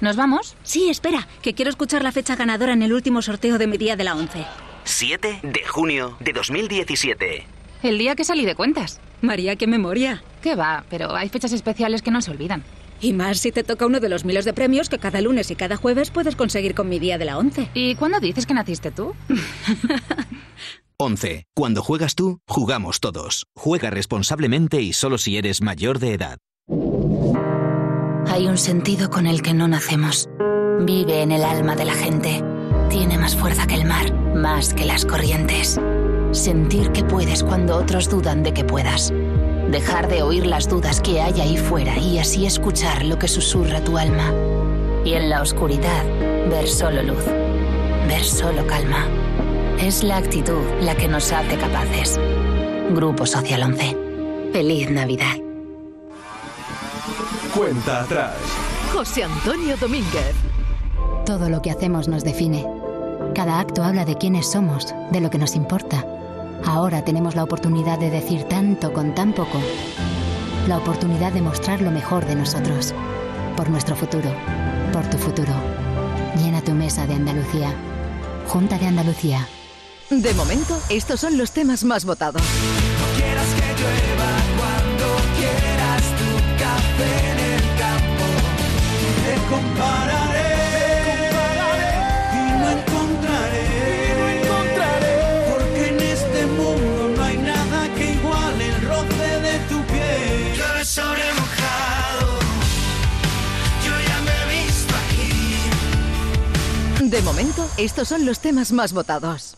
¿Nos 0.00 0.16
vamos? 0.16 0.56
Sí, 0.64 0.90
espera, 0.90 1.28
que 1.40 1.54
quiero 1.54 1.70
escuchar 1.70 2.02
la 2.02 2.10
fecha 2.10 2.34
ganadora 2.34 2.72
en 2.72 2.82
el 2.82 2.92
último 2.92 3.22
sorteo 3.22 3.58
de 3.58 3.68
mi 3.68 3.78
día 3.78 3.94
de 3.94 4.04
la 4.04 4.16
11. 4.16 4.67
7 4.88 5.40
de 5.42 5.64
junio 5.66 6.16
de 6.18 6.32
2017. 6.32 7.46
El 7.82 7.98
día 7.98 8.16
que 8.16 8.24
salí 8.24 8.46
de 8.46 8.54
cuentas. 8.54 9.00
María, 9.20 9.54
qué 9.54 9.66
memoria. 9.66 10.22
Qué 10.42 10.54
va, 10.54 10.84
pero 10.88 11.14
hay 11.14 11.28
fechas 11.28 11.52
especiales 11.52 12.00
que 12.00 12.10
no 12.10 12.22
se 12.22 12.30
olvidan. 12.30 12.64
Y 13.00 13.12
más 13.12 13.38
si 13.38 13.52
te 13.52 13.62
toca 13.62 13.84
uno 13.86 14.00
de 14.00 14.08
los 14.08 14.24
miles 14.24 14.46
de 14.46 14.54
premios 14.54 14.88
que 14.88 14.98
cada 14.98 15.20
lunes 15.20 15.50
y 15.50 15.56
cada 15.56 15.76
jueves 15.76 16.10
puedes 16.10 16.36
conseguir 16.36 16.74
con 16.74 16.88
mi 16.88 16.98
día 16.98 17.18
de 17.18 17.26
la 17.26 17.36
11. 17.36 17.68
¿Y 17.74 17.96
cuándo 17.96 18.18
dices 18.18 18.46
que 18.46 18.54
naciste 18.54 18.90
tú? 18.90 19.14
11. 20.96 21.44
Cuando 21.54 21.82
juegas 21.82 22.14
tú, 22.14 22.40
jugamos 22.48 22.98
todos. 22.98 23.46
Juega 23.54 23.90
responsablemente 23.90 24.80
y 24.80 24.94
solo 24.94 25.18
si 25.18 25.36
eres 25.36 25.60
mayor 25.60 25.98
de 25.98 26.14
edad. 26.14 26.38
Hay 28.26 28.46
un 28.46 28.56
sentido 28.58 29.10
con 29.10 29.26
el 29.26 29.42
que 29.42 29.52
no 29.52 29.68
nacemos. 29.68 30.28
Vive 30.80 31.22
en 31.22 31.32
el 31.32 31.44
alma 31.44 31.76
de 31.76 31.84
la 31.84 31.94
gente. 31.94 32.42
Tiene 32.88 33.18
más 33.18 33.36
fuerza 33.36 33.66
que 33.66 33.74
el 33.74 33.84
mar, 33.84 34.12
más 34.38 34.72
que 34.72 34.86
las 34.86 35.04
corrientes. 35.04 35.78
Sentir 36.32 36.92
que 36.92 37.04
puedes 37.04 37.42
cuando 37.42 37.76
otros 37.76 38.08
dudan 38.08 38.42
de 38.42 38.54
que 38.54 38.64
puedas. 38.64 39.12
Dejar 39.70 40.08
de 40.08 40.22
oír 40.22 40.46
las 40.46 40.68
dudas 40.68 41.00
que 41.00 41.20
hay 41.20 41.40
ahí 41.40 41.56
fuera 41.56 41.98
y 41.98 42.18
así 42.18 42.46
escuchar 42.46 43.04
lo 43.04 43.18
que 43.18 43.28
susurra 43.28 43.82
tu 43.82 43.98
alma. 43.98 44.32
Y 45.04 45.14
en 45.14 45.28
la 45.28 45.42
oscuridad, 45.42 46.04
ver 46.48 46.68
solo 46.68 47.02
luz. 47.02 47.24
Ver 48.06 48.24
solo 48.24 48.66
calma. 48.66 49.06
Es 49.80 50.02
la 50.02 50.16
actitud 50.16 50.62
la 50.80 50.94
que 50.94 51.08
nos 51.08 51.32
hace 51.32 51.56
capaces. 51.56 52.18
Grupo 52.90 53.26
Social 53.26 53.62
11. 53.62 53.96
Feliz 54.52 54.90
Navidad. 54.90 55.36
Cuenta 57.54 58.02
atrás. 58.02 58.36
José 58.92 59.24
Antonio 59.24 59.76
Domínguez. 59.76 60.34
Todo 61.26 61.50
lo 61.50 61.60
que 61.60 61.70
hacemos 61.70 62.08
nos 62.08 62.24
define. 62.24 62.64
Cada 63.38 63.60
acto 63.60 63.84
habla 63.84 64.04
de 64.04 64.16
quiénes 64.16 64.50
somos, 64.50 64.92
de 65.12 65.20
lo 65.20 65.30
que 65.30 65.38
nos 65.38 65.54
importa. 65.54 66.04
Ahora 66.66 67.04
tenemos 67.04 67.36
la 67.36 67.44
oportunidad 67.44 67.96
de 67.96 68.10
decir 68.10 68.42
tanto 68.42 68.92
con 68.92 69.14
tan 69.14 69.32
poco. 69.32 69.60
La 70.66 70.76
oportunidad 70.76 71.32
de 71.32 71.40
mostrar 71.40 71.80
lo 71.80 71.92
mejor 71.92 72.26
de 72.26 72.34
nosotros. 72.34 72.92
Por 73.56 73.70
nuestro 73.70 73.94
futuro. 73.94 74.28
Por 74.92 75.08
tu 75.08 75.18
futuro. 75.18 75.52
Llena 76.42 76.62
tu 76.62 76.72
mesa 76.72 77.06
de 77.06 77.14
Andalucía. 77.14 77.72
Junta 78.48 78.76
de 78.76 78.88
Andalucía. 78.88 79.46
De 80.10 80.34
momento, 80.34 80.76
estos 80.88 81.20
son 81.20 81.38
los 81.38 81.52
temas 81.52 81.84
más 81.84 82.04
votados. 82.04 82.42
Quieras 83.14 83.46
que 83.54 83.66
llueva 83.80 84.30
cuando 84.58 85.14
quieras 85.38 86.02
tu 86.18 86.58
café 86.58 87.30
en 87.30 87.38
el 87.54 87.62
campo. 87.78 88.24
Te 89.22 89.54
compararé. 89.54 90.57
De 107.18 107.24
momento, 107.24 107.68
estos 107.76 108.06
son 108.06 108.24
los 108.24 108.38
temas 108.38 108.70
más 108.70 108.92
votados. 108.92 109.56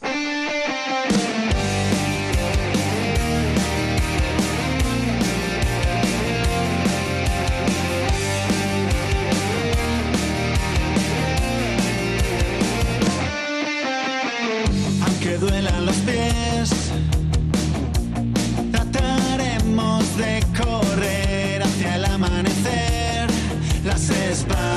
Aunque 15.04 15.36
duelan 15.36 15.84
los 15.84 15.96
pies, 15.96 16.70
trataremos 18.72 20.16
de 20.16 20.42
correr 20.56 21.62
hacia 21.62 21.96
el 21.96 22.04
amanecer. 22.06 23.28
Las 23.84 24.08
espadas 24.08 24.69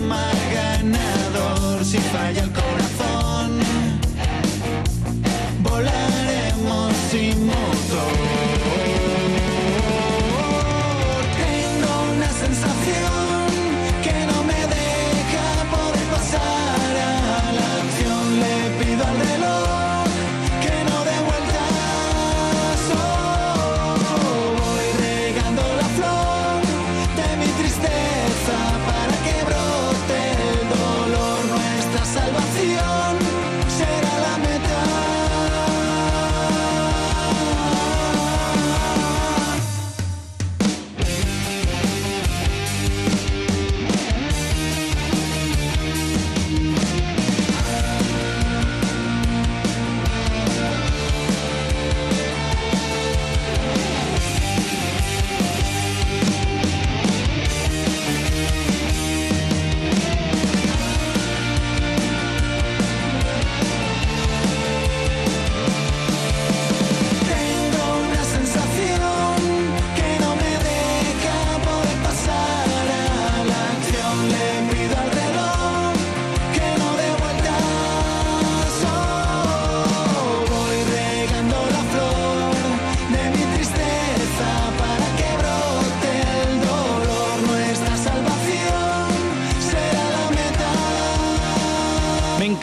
más 0.00 0.34
ganador. 0.52 1.84
Si 1.84 1.98
falla 1.98 2.49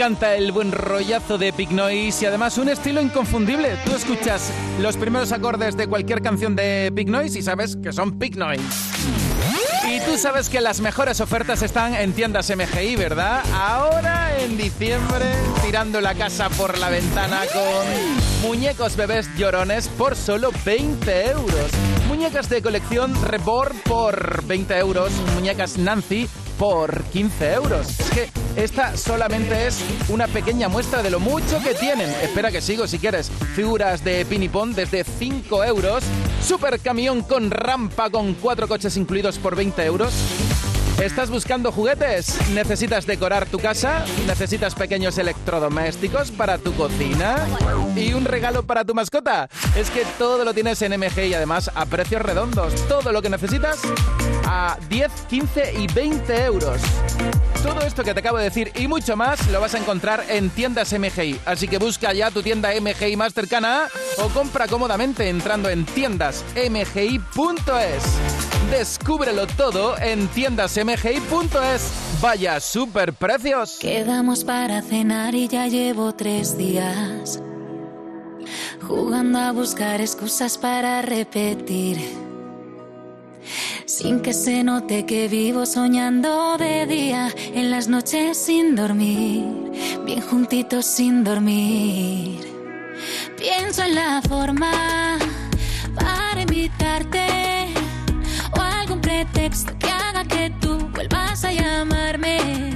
el 0.08 0.54
buen 0.54 0.72
rollazo 0.72 1.38
de 1.38 1.52
Pig 1.52 1.74
Noise 1.74 2.24
y 2.24 2.28
además 2.28 2.58
un 2.58 2.70
estilo 2.70 3.02
inconfundible. 3.02 3.78
Tú 3.84 3.94
escuchas 3.94 4.50
los 4.80 4.96
primeros 4.96 5.34
acordes 5.34 5.76
de 5.76 5.88
cualquier 5.88 6.22
canción 6.22 6.56
de 6.56 6.94
Pig 6.96 7.10
Noise 7.10 7.40
y 7.40 7.42
sabes 7.42 7.76
que 7.76 7.92
son 7.92 8.18
Pig 8.18 8.38
Noise. 8.38 8.64
Y 9.86 10.00
tú 10.00 10.18
sabes 10.18 10.48
que 10.48 10.62
las 10.62 10.80
mejores 10.80 11.20
ofertas 11.20 11.62
están 11.62 11.94
en 11.94 12.14
tiendas 12.14 12.50
MGI, 12.50 12.96
¿verdad? 12.96 13.44
Ahora 13.54 14.32
en 14.40 14.58
diciembre, 14.58 15.26
tirando 15.66 16.00
la 16.00 16.16
casa 16.16 16.48
por 16.52 16.78
la 16.78 16.90
ventana 16.90 17.42
con 17.52 18.48
muñecos 18.50 18.96
bebés 18.96 19.30
llorones 19.36 19.90
por 19.90 20.16
solo 20.16 20.52
20 20.64 21.32
euros. 21.32 21.72
Muñecas 22.08 22.50
de 22.50 22.62
colección 22.62 23.14
Reborn 23.26 23.78
por 23.84 24.46
20 24.46 24.78
euros. 24.78 25.12
Muñecas 25.36 25.78
Nancy 25.78 26.30
por 26.58 27.04
15 27.06 27.54
euros. 27.54 28.00
Es 28.00 28.10
que 28.10 28.30
esta 28.56 28.98
solamente 28.98 29.68
es 29.68 29.80
una 30.10 30.28
pequeña 30.28 30.68
muestra 30.68 31.04
de 31.04 31.10
lo 31.10 31.20
mucho 31.20 31.62
que 31.64 31.74
tienen. 31.74 32.10
Espera 32.22 32.52
que 32.52 32.62
sigo 32.62 32.88
si 32.88 33.00
quieres. 33.00 33.30
Figuras 33.56 34.04
de 34.04 34.26
Pinipón 34.26 34.74
desde 34.74 35.04
5 35.04 35.64
euros. 35.64 36.04
Super 36.42 36.80
camión 36.80 37.22
con 37.22 37.52
rampa 37.52 38.10
con 38.10 38.34
cuatro 38.36 38.68
coches 38.68 38.98
incluidos 38.98 39.38
por 39.38 39.56
20 39.56 39.86
euros. 39.86 40.14
¿Estás 41.02 41.30
buscando 41.30 41.72
juguetes? 41.72 42.38
¿Necesitas 42.50 43.06
decorar 43.06 43.46
tu 43.46 43.60
casa? 43.60 44.04
¿Necesitas 44.26 44.74
pequeños 44.74 45.16
electrodomésticos 45.20 46.32
para 46.32 46.58
tu 46.58 46.74
cocina? 46.74 47.46
¿Y 47.96 48.14
un 48.14 48.26
regalo 48.26 48.64
para 48.64 48.84
tu 48.84 48.96
mascota? 48.96 49.48
Es 49.76 49.92
que 49.92 50.04
todo 50.18 50.44
lo 50.44 50.56
tienes 50.56 50.82
en 50.82 51.00
MG 51.00 51.28
y 51.28 51.36
además 51.36 51.70
a 51.76 51.86
precios 51.86 52.24
redondos. 52.24 52.74
Todo 52.88 53.12
lo 53.12 53.22
que 53.22 53.30
necesitas 53.30 53.80
a 54.48 54.76
10, 54.90 55.12
15 55.30 55.74
y 55.78 55.86
20 55.94 56.46
euros. 56.46 56.82
Todo 57.62 57.82
esto 57.82 58.04
que 58.04 58.16
te 58.16 58.22
acabo 58.22 58.40
de 58.40 58.46
decir 58.46 58.72
y 58.76 58.88
mucho 58.88 59.16
más 59.16 59.48
lo 59.50 59.62
vas 59.62 59.76
a 59.76 59.78
encontrar 59.78 60.26
en 60.30 60.50
tiendas 60.50 60.94
MGI. 60.94 61.42
Así 61.46 61.68
que 61.68 61.78
busca 61.78 62.12
ya 62.12 62.32
tu 62.32 62.42
tienda 62.42 62.72
MGI 62.72 63.16
más 63.16 63.34
cercana 63.34 63.88
o 64.18 64.30
compra 64.30 64.68
cómodamente 64.68 65.30
entrando 65.30 65.70
en 65.70 65.86
tiendasmgi.es. 65.86 68.47
Descúbrelo 68.72 69.48
todo 69.48 69.98
en 70.00 70.28
tiendasmgi.es. 70.28 71.92
Vaya 72.22 72.60
super 72.60 73.14
precios. 73.14 73.78
Quedamos 73.80 74.44
para 74.44 74.82
cenar 74.82 75.36
y 75.36 75.48
ya 75.48 75.68
llevo 75.68 76.14
tres 76.14 76.58
días 76.58 77.42
jugando 78.88 79.40
a 79.40 79.52
buscar 79.52 80.00
excusas 80.02 80.58
para 80.58 81.02
repetir. 81.02 81.98
Sin 83.86 84.22
que 84.22 84.34
se 84.34 84.64
note 84.64 85.06
que 85.06 85.28
vivo 85.28 85.66
soñando 85.66 86.58
de 86.58 86.86
día, 86.86 87.30
en 87.54 87.72
las 87.72 87.88
noches 87.88 88.38
sin 88.38 88.76
dormir, 88.76 89.46
bien 90.06 90.22
juntitos 90.22 90.86
sin 90.86 91.24
dormir. 91.24 92.40
Pienso 93.38 93.84
en 93.84 93.96
la 93.96 94.22
forma 94.22 95.18
para 95.96 96.42
invitarte 96.42 97.27
pretexto 99.64 99.78
que 99.80 99.92
haga 99.92 100.24
que 100.26 100.50
tú 100.62 100.78
vuelvas 100.94 101.44
a 101.46 101.52
llamarme. 101.52 102.74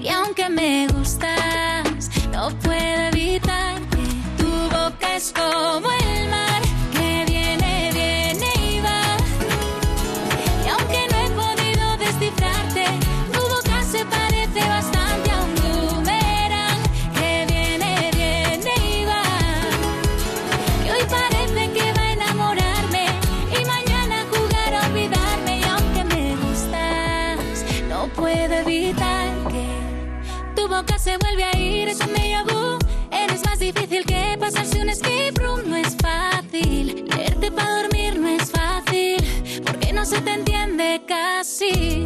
Y 0.00 0.08
aunque 0.08 0.48
me 0.48 0.86
gustas, 0.88 2.10
no 2.32 2.50
puedo 2.60 3.00
evitar 3.12 3.80
que 3.90 4.42
tu 4.42 4.50
boca 4.70 5.16
es 5.16 5.32
como 5.32 5.88
puedo 28.14 28.54
evitar 28.54 29.28
que 29.48 29.66
tu 30.54 30.68
boca 30.68 30.98
se 30.98 31.16
vuelve 31.18 31.44
a 31.44 31.56
ir. 31.56 31.88
Es 31.88 32.00
un 32.00 32.12
déjà. 32.12 32.44
Eres 33.10 33.44
más 33.44 33.58
difícil 33.58 34.04
que 34.04 34.36
pasarse 34.38 34.80
un 34.80 34.88
escape 34.88 35.34
room. 35.36 35.68
No 35.68 35.76
es 35.76 35.96
fácil. 35.96 37.06
Leerte 37.16 37.50
para 37.50 37.82
dormir 37.82 38.18
no 38.18 38.28
es 38.28 38.50
fácil. 38.50 39.16
Porque 39.64 39.92
no 39.92 40.04
se 40.04 40.20
te 40.20 40.34
entiende 40.34 41.02
casi. 41.06 42.04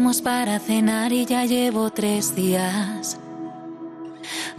Quedamos 0.00 0.22
para 0.22 0.58
cenar 0.58 1.12
y 1.12 1.26
ya 1.26 1.44
llevo 1.44 1.90
tres 1.90 2.34
días 2.34 3.18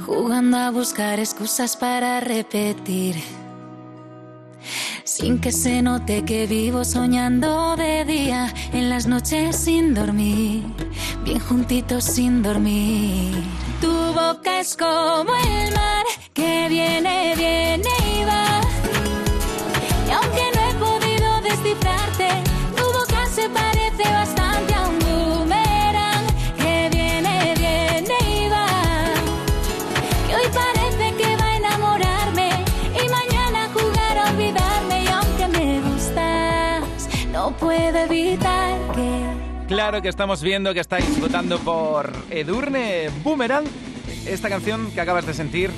jugando 0.05 0.55
a 0.55 0.69
buscar 0.69 1.19
excusas 1.19 1.75
para 1.75 2.19
repetir. 2.19 3.15
Sin 5.03 5.41
que 5.41 5.51
se 5.51 5.81
note 5.81 6.23
que 6.25 6.45
vivo 6.45 6.85
soñando 6.85 7.75
de 7.75 8.05
día, 8.05 8.53
en 8.71 8.89
las 8.91 9.07
noches 9.07 9.55
sin 9.55 9.95
dormir, 9.95 10.63
bien 11.23 11.39
juntitos 11.39 12.03
sin 12.03 12.43
dormir. 12.43 13.33
Tu 13.81 13.91
boca 13.91 14.59
es 14.59 14.77
como 14.77 15.33
el 15.35 15.73
mar 15.73 16.05
que 16.33 16.67
viene, 16.69 17.33
viene 17.35 17.89
y 18.15 18.25
va. 18.25 18.50
Claro 39.71 40.01
que 40.01 40.09
estamos 40.09 40.41
viendo 40.41 40.73
que 40.73 40.81
estáis 40.81 41.17
votando 41.17 41.57
por 41.59 42.11
Edurne 42.29 43.09
Boomerang. 43.23 43.63
Esta 44.25 44.49
canción 44.49 44.91
que 44.91 44.99
acabas 44.99 45.25
de 45.25 45.33
sentir 45.33 45.71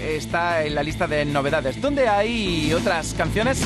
está 0.00 0.64
en 0.64 0.76
la 0.76 0.84
lista 0.84 1.08
de 1.08 1.24
novedades. 1.24 1.80
¿Dónde 1.80 2.06
hay 2.06 2.72
otras 2.72 3.14
canciones? 3.14 3.60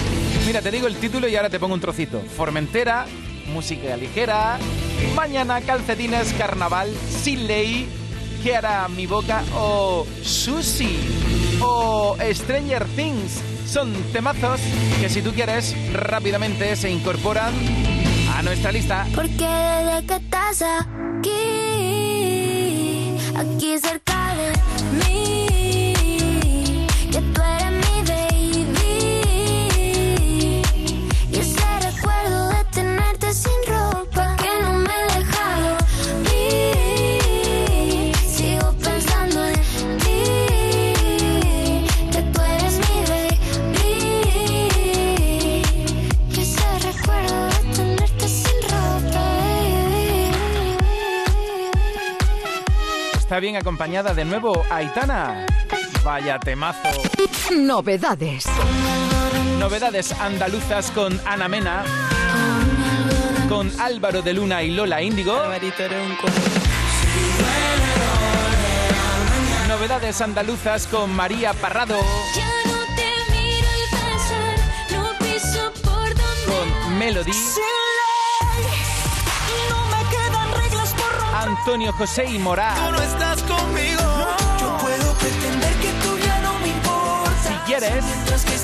Mira, 0.47 0.63
te 0.63 0.71
digo 0.71 0.87
el 0.87 0.97
título 0.97 1.29
y 1.29 1.37
ahora 1.37 1.51
te 1.51 1.61
pongo 1.61 1.75
un 1.75 1.83
trocito. 1.83 2.23
Formentera, 2.23 3.05
música 3.53 3.99
ligera, 3.99 4.57
mañana 5.15 5.61
calcetines, 5.61 6.33
carnaval, 6.39 6.89
sin 7.11 7.47
ley, 7.47 7.87
¿qué 8.43 8.57
hará 8.57 8.89
mi 8.89 9.05
boca? 9.05 9.45
O 9.55 10.07
Sushi, 10.23 10.97
o 11.61 12.17
Stranger 12.33 12.87
Things. 12.97 13.43
Son 13.67 13.93
temazos 14.11 14.59
que 15.03 15.11
si 15.11 15.21
tú 15.21 15.33
quieres 15.33 15.77
rápidamente 15.93 16.77
se 16.77 16.91
incorporan 16.91 17.53
a 18.37 18.43
nuestra 18.43 18.71
lista. 18.71 19.07
Porque 19.15 19.47
desde 19.47 20.07
que 20.07 20.17
estás 20.17 20.63
aquí, 20.63 21.33
aquí 23.35 23.79
cerca 23.79 24.35
de 24.37 24.53
mí, 24.99 25.26
está 53.37 53.41
bien 53.43 53.57
acompañada 53.57 54.15
de 54.15 54.25
nuevo 54.25 54.65
Aitana. 54.71 55.45
Vaya 56.03 56.39
temazo. 56.39 56.89
Novedades. 57.55 58.47
Novedades 59.59 60.13
andaluzas 60.13 60.91
con 60.91 61.21
Ana 61.27 61.47
Mena, 61.47 61.85
con 63.51 63.71
Álvaro 63.79 64.23
de 64.23 64.33
Luna 64.33 64.63
y 64.63 64.71
Lola 64.71 65.03
Índigo. 65.03 65.39
Novedades 69.69 70.19
andaluzas 70.23 70.87
con 70.87 71.15
María 71.15 71.53
Parrado, 71.53 71.99
Ya 72.35 72.47
no 72.71 72.77
Antonio 81.67 81.93
José 81.95 82.27
y 82.27 82.35
Tú 82.35 82.45
Moral. 82.45 82.93
no 82.93 83.03
estás 83.03 83.43
conmigo. 83.43 84.01
Yo 84.61 84.79
puedo 84.79 85.13
pretender 85.15 85.73
que 85.79 85.89
tú 86.01 86.17
ya 86.25 86.41
no 86.41 86.57
me 86.61 86.69
importas. 86.69 87.45
Si 87.45 87.55
quieres, 87.67 88.05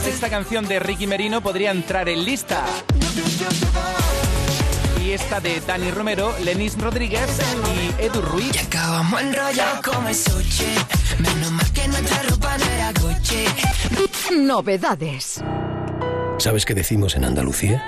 esta 0.07 0.31
canción 0.31 0.69
de 0.69 0.79
Ricky 0.79 1.09
Merino 1.09 1.41
podría 1.41 1.73
entrar 1.73 2.09
en 2.09 2.25
lista. 2.25 2.65
Y 5.05 5.11
esta 5.11 5.41
de 5.41 5.61
Dani 5.63 5.91
Romero, 5.91 6.33
Lenis 6.45 6.81
Rodríguez 6.81 7.29
y 7.99 8.03
Edu 8.05 8.21
Ruiz. 8.23 8.57
Acabamos 8.65 9.21
enrollados 9.21 9.81
como 9.81 10.15
sushi. 10.15 10.73
Menos 11.19 11.51
mal 11.51 11.73
que 11.73 11.89
nuestra 11.89 12.23
ropa 12.23 12.57
no 12.57 12.65
era 12.67 12.93
Gucci. 12.93 13.47
Novedades. 14.33 15.43
¿Sabes 16.39 16.65
qué 16.65 16.75
decimos 16.75 17.17
en 17.17 17.25
Andalucía? 17.25 17.85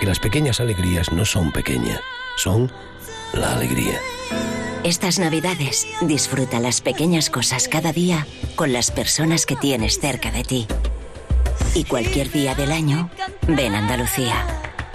Que 0.00 0.06
las 0.06 0.18
pequeñas 0.20 0.58
alegrías 0.58 1.12
no 1.12 1.26
son 1.26 1.52
pequeñas, 1.52 2.00
son 2.36 2.72
la 3.34 3.52
alegría. 3.52 4.00
Estas 4.84 5.20
navidades 5.20 5.86
disfruta 6.00 6.58
las 6.58 6.80
pequeñas 6.80 7.30
cosas 7.30 7.68
cada 7.68 7.92
día 7.92 8.26
con 8.56 8.72
las 8.72 8.90
personas 8.90 9.46
que 9.46 9.54
tienes 9.54 10.00
cerca 10.00 10.32
de 10.32 10.42
ti. 10.42 10.66
Y 11.74 11.84
cualquier 11.84 12.32
día 12.32 12.56
del 12.56 12.72
año, 12.72 13.08
ven 13.46 13.76
a 13.76 13.78
Andalucía. 13.78 14.44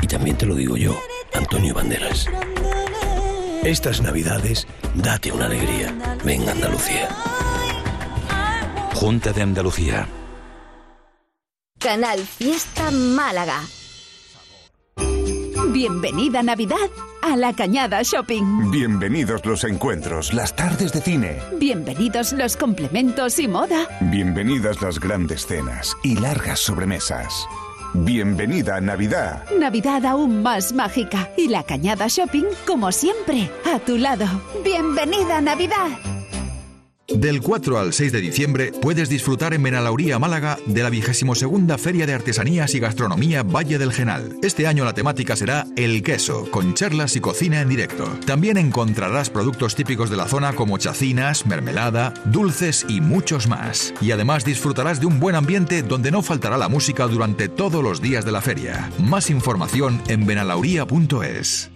Y 0.02 0.08
también 0.08 0.38
te 0.38 0.46
lo 0.46 0.56
digo 0.56 0.76
yo, 0.76 1.00
Antonio 1.34 1.74
Banderas. 1.74 2.28
Estas 3.64 4.02
navidades, 4.02 4.68
date 4.94 5.32
una 5.32 5.46
alegría. 5.46 5.96
Ven 6.26 6.48
a 6.50 6.52
Andalucía. 6.52 7.08
Junta 8.94 9.32
de 9.32 9.42
Andalucía. 9.42 10.08
Canal 11.80 12.20
Fiesta 12.20 12.92
Málaga. 12.92 13.62
Bienvenida 15.74 16.42
Navidad 16.44 16.90
a 17.22 17.36
la 17.36 17.54
Cañada 17.54 18.02
Shopping. 18.02 18.72
Bienvenidos 18.72 19.46
los 19.46 19.64
encuentros, 19.66 20.34
las 20.34 20.56
tardes 20.56 20.94
de 20.94 21.02
cine. 21.02 21.40
Bienvenidos 21.58 22.32
los 22.32 22.56
complementos 22.56 23.38
y 23.38 23.48
moda. 23.48 23.88
Bienvenidas 24.00 24.82
las 24.82 25.00
grandes 25.00 25.46
cenas 25.46 25.96
y 26.04 26.16
largas 26.16 26.60
sobremesas. 26.60 27.46
Bienvenida 27.94 28.80
Navidad. 28.80 29.44
Navidad 29.60 30.06
aún 30.06 30.42
más 30.42 30.72
mágica 30.72 31.30
y 31.36 31.50
la 31.50 31.64
Cañada 31.64 32.08
Shopping, 32.08 32.46
como 32.66 32.92
siempre, 32.92 33.52
a 33.66 33.80
tu 33.80 33.98
lado. 33.98 34.26
Bienvenida 34.64 35.42
Navidad. 35.42 36.17
Del 37.08 37.42
4 37.42 37.80
al 37.80 37.94
6 37.94 38.12
de 38.12 38.20
diciembre 38.20 38.74
puedes 38.82 39.08
disfrutar 39.08 39.54
en 39.54 39.64
Benalauría, 39.64 40.20
Málaga, 40.20 40.60
de 40.66 40.84
la 40.84 40.90
22 40.90 41.46
Feria 41.80 42.06
de 42.06 42.14
Artesanías 42.14 42.76
y 42.76 42.80
Gastronomía 42.80 43.44
Valle 43.44 43.78
del 43.78 43.94
Genal. 43.94 44.36
Este 44.44 44.68
año 44.68 44.84
la 44.84 44.94
temática 44.94 45.38
será 45.38 45.66
el 45.78 46.04
queso, 46.04 46.52
con 46.52 46.74
charlas 46.74 47.16
y 47.16 47.22
cocina 47.22 47.62
en 47.62 47.70
directo. 47.70 48.06
También 48.26 48.58
encontrarás 48.58 49.30
productos 49.30 49.74
típicos 49.74 50.10
de 50.10 50.18
la 50.18 50.28
zona 50.28 50.54
como 50.54 50.78
chacinas, 50.78 51.46
mermelada, 51.46 52.14
dulces 52.26 52.86
y 52.90 53.00
muchos 53.00 53.48
más. 53.48 53.94
Y 54.02 54.12
además 54.12 54.44
disfrutarás 54.44 55.00
de 55.00 55.06
un 55.06 55.22
buen 55.22 55.36
ambiente 55.36 55.84
donde 55.84 56.12
no 56.12 56.22
faltará 56.22 56.58
la 56.58 56.68
música 56.68 57.08
durante 57.08 57.48
todos 57.48 57.82
los 57.82 58.02
días 58.02 58.26
de 58.26 58.34
la 58.34 58.42
feria. 58.42 58.92
Más 59.00 59.30
información 59.30 60.02
en 60.10 60.26
benalauría.es. 60.26 61.72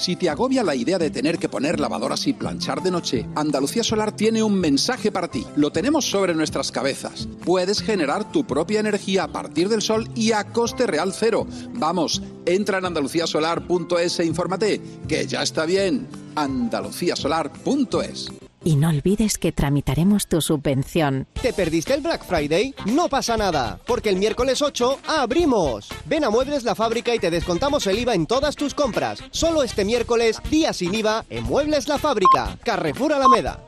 Si 0.00 0.16
te 0.16 0.30
agobia 0.30 0.64
la 0.64 0.74
idea 0.74 0.98
de 0.98 1.10
tener 1.10 1.38
que 1.38 1.50
poner 1.50 1.78
lavadoras 1.78 2.26
y 2.26 2.32
planchar 2.32 2.82
de 2.82 2.90
noche, 2.90 3.26
Andalucía 3.34 3.84
Solar 3.84 4.16
tiene 4.16 4.42
un 4.42 4.58
mensaje 4.58 5.12
para 5.12 5.28
ti. 5.28 5.46
Lo 5.56 5.72
tenemos 5.72 6.06
sobre 6.06 6.34
nuestras 6.34 6.72
cabezas. 6.72 7.28
Puedes 7.44 7.82
generar 7.82 8.32
tu 8.32 8.46
propia 8.46 8.80
energía 8.80 9.24
a 9.24 9.28
partir 9.28 9.68
del 9.68 9.82
sol 9.82 10.08
y 10.14 10.32
a 10.32 10.44
coste 10.44 10.86
real 10.86 11.12
cero. 11.12 11.46
Vamos, 11.74 12.22
entra 12.46 12.78
en 12.78 12.86
andaluciasolar.es 12.86 14.20
e 14.20 14.24
infórmate, 14.24 14.80
que 15.06 15.26
ya 15.26 15.42
está 15.42 15.66
bien. 15.66 16.08
andaluciasolar.es 16.34 18.30
Y 18.64 18.76
no 18.76 18.88
olvides 18.88 19.38
que 19.38 19.52
tramitaremos 19.52 20.26
tu 20.26 20.40
subvención. 20.40 21.26
¿Te 21.40 21.52
perdiste 21.52 21.94
el 21.94 22.00
Black 22.00 22.24
Friday? 22.24 22.74
No 22.86 23.08
pasa 23.08 23.36
nada, 23.36 23.80
porque 23.86 24.08
el 24.10 24.16
miércoles 24.16 24.62
8 24.62 25.00
abrimos. 25.06 25.88
Ven 26.06 26.24
a 26.24 26.30
Muebles 26.30 26.64
la 26.64 26.74
Fábrica 26.74 27.14
y 27.14 27.18
te 27.18 27.30
descontamos 27.30 27.86
el 27.86 27.98
IVA 27.98 28.14
en 28.14 28.26
todas 28.26 28.56
tus 28.56 28.74
compras. 28.74 29.22
Solo 29.30 29.62
este 29.62 29.84
miércoles, 29.84 30.40
día 30.50 30.72
sin 30.72 30.94
IVA, 30.94 31.24
en 31.30 31.44
Muebles 31.44 31.88
la 31.88 31.98
Fábrica, 31.98 32.56
Carrefour 32.62 33.12
Alameda. 33.12 33.64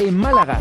En 0.00 0.16
Málaga 0.16 0.56